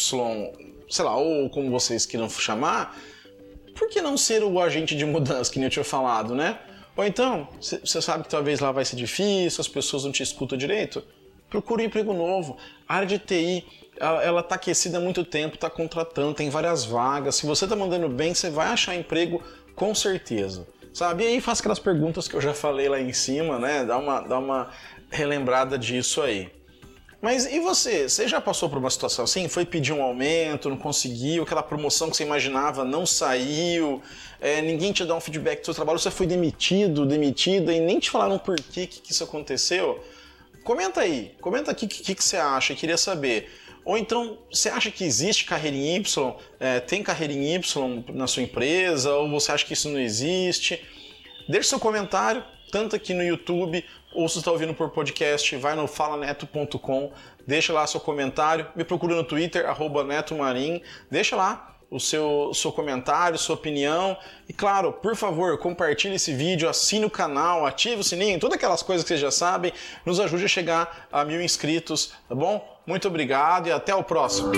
sei 0.89 1.03
lá, 1.03 1.17
ou 1.17 1.49
como 1.49 1.69
vocês 1.69 2.05
queiram 2.05 2.29
chamar, 2.29 2.97
por 3.77 3.89
que 3.89 4.01
não 4.01 4.17
ser 4.17 4.43
o 4.43 4.61
agente 4.61 4.95
de 4.95 5.05
mudança, 5.05 5.51
que 5.51 5.59
nem 5.59 5.65
eu 5.65 5.71
tinha 5.71 5.83
falado, 5.83 6.33
né? 6.33 6.57
Ou 6.99 7.05
então, 7.05 7.47
você 7.61 8.01
sabe 8.01 8.25
que 8.25 8.29
talvez 8.29 8.59
lá 8.59 8.73
vai 8.73 8.83
ser 8.83 8.97
difícil, 8.97 9.61
as 9.61 9.69
pessoas 9.69 10.03
não 10.03 10.11
te 10.11 10.21
escutam 10.21 10.57
direito, 10.57 11.01
procure 11.49 11.81
um 11.81 11.85
emprego 11.85 12.11
novo. 12.11 12.57
A 12.85 12.95
área 12.95 13.07
de 13.07 13.17
TI 13.17 13.65
ela 13.97 14.41
está 14.41 14.55
aquecida 14.55 14.97
há 14.97 14.99
muito 14.99 15.23
tempo, 15.23 15.55
está 15.55 15.69
contratando, 15.69 16.33
tem 16.33 16.49
várias 16.49 16.83
vagas. 16.83 17.35
Se 17.35 17.45
você 17.45 17.63
está 17.63 17.73
mandando 17.73 18.09
bem, 18.09 18.33
você 18.33 18.49
vai 18.49 18.67
achar 18.67 18.97
emprego 18.97 19.41
com 19.77 19.95
certeza. 19.95 20.67
Sabe? 20.93 21.23
E 21.23 21.27
aí 21.27 21.39
faz 21.39 21.61
aquelas 21.61 21.79
perguntas 21.79 22.27
que 22.27 22.35
eu 22.35 22.41
já 22.41 22.53
falei 22.53 22.89
lá 22.89 22.99
em 22.99 23.13
cima, 23.13 23.57
né? 23.57 23.85
Dá 23.85 23.97
uma, 23.97 24.19
dá 24.19 24.37
uma 24.37 24.69
relembrada 25.09 25.77
disso 25.77 26.21
aí. 26.21 26.51
Mas 27.21 27.45
e 27.45 27.59
você? 27.59 28.07
Você 28.07 28.27
já 28.27 28.39
passou 28.39 28.69
por 28.69 28.77
uma 28.77 28.89
situação 28.89 29.25
assim? 29.25 29.47
Foi 29.49 29.65
pedir 29.65 29.91
um 29.91 30.01
aumento, 30.01 30.69
não 30.69 30.77
conseguiu, 30.77 31.43
aquela 31.43 31.61
promoção 31.61 32.09
que 32.09 32.15
você 32.15 32.23
imaginava 32.23 32.85
não 32.85 33.05
saiu, 33.05 34.01
é, 34.39 34.61
ninguém 34.61 34.93
te 34.93 35.03
dá 35.03 35.13
um 35.15 35.19
feedback 35.19 35.59
do 35.59 35.65
seu 35.65 35.73
trabalho, 35.73 35.99
você 35.99 36.09
foi 36.09 36.25
demitido, 36.25 37.05
demitida 37.05 37.73
e 37.73 37.81
nem 37.81 37.99
te 37.99 38.09
falaram 38.09 38.39
por 38.39 38.55
que, 38.55 38.87
que 38.87 39.11
isso 39.11 39.23
aconteceu? 39.23 40.01
Comenta 40.63 41.01
aí, 41.01 41.33
comenta 41.41 41.71
aqui 41.71 41.85
o 41.85 41.89
que, 41.89 42.15
que, 42.15 42.23
você 42.23 42.37
acha, 42.37 42.73
queria 42.73 42.97
saber. 42.97 43.51
Ou 43.83 43.97
então, 43.97 44.37
você 44.51 44.69
acha 44.69 44.89
que 44.89 45.03
existe 45.03 45.45
carreira 45.45 45.75
em 45.75 45.95
Y, 45.95 46.35
é, 46.59 46.79
tem 46.79 47.03
carreira 47.03 47.33
em 47.33 47.55
Y 47.55 48.03
na 48.13 48.27
sua 48.27 48.43
empresa, 48.43 49.13
ou 49.13 49.29
você 49.29 49.51
acha 49.51 49.65
que 49.65 49.73
isso 49.73 49.89
não 49.89 49.99
existe? 49.99 50.81
Deixe 51.49 51.69
seu 51.69 51.79
comentário, 51.79 52.43
tanto 52.71 52.95
aqui 52.95 53.13
no 53.13 53.23
YouTube, 53.23 53.83
ou 54.13 54.27
se 54.27 54.39
está 54.39 54.51
ouvindo 54.51 54.73
por 54.73 54.89
podcast, 54.89 55.55
vai 55.57 55.75
no 55.75 55.87
falaneto.com, 55.87 57.11
deixa 57.45 57.73
lá 57.73 57.85
seu 57.85 57.99
comentário, 57.99 58.67
me 58.75 58.83
procura 58.83 59.15
no 59.15 59.23
Twitter, 59.23 59.67
arroba 59.67 60.03
netomarim, 60.03 60.81
deixa 61.09 61.35
lá 61.35 61.69
o 61.91 61.99
seu, 61.99 62.51
seu 62.53 62.71
comentário, 62.71 63.37
sua 63.37 63.55
opinião. 63.55 64.17
E 64.47 64.53
claro, 64.53 64.93
por 64.93 65.15
favor, 65.15 65.57
compartilhe 65.57 66.15
esse 66.15 66.33
vídeo, 66.33 66.69
assine 66.69 67.05
o 67.05 67.09
canal, 67.09 67.65
ative 67.65 68.01
o 68.01 68.03
sininho, 68.03 68.39
todas 68.39 68.57
aquelas 68.57 68.83
coisas 68.83 69.03
que 69.03 69.09
vocês 69.09 69.19
já 69.19 69.31
sabem, 69.31 69.73
nos 70.05 70.19
ajude 70.19 70.45
a 70.45 70.47
chegar 70.47 71.07
a 71.11 71.25
mil 71.25 71.41
inscritos, 71.41 72.13
tá 72.27 72.35
bom? 72.35 72.79
Muito 72.85 73.07
obrigado 73.07 73.67
e 73.67 73.71
até 73.71 73.93
o 73.93 74.03
próximo. 74.03 74.51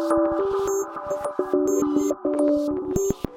Thank 0.00 0.14
you. 3.24 3.29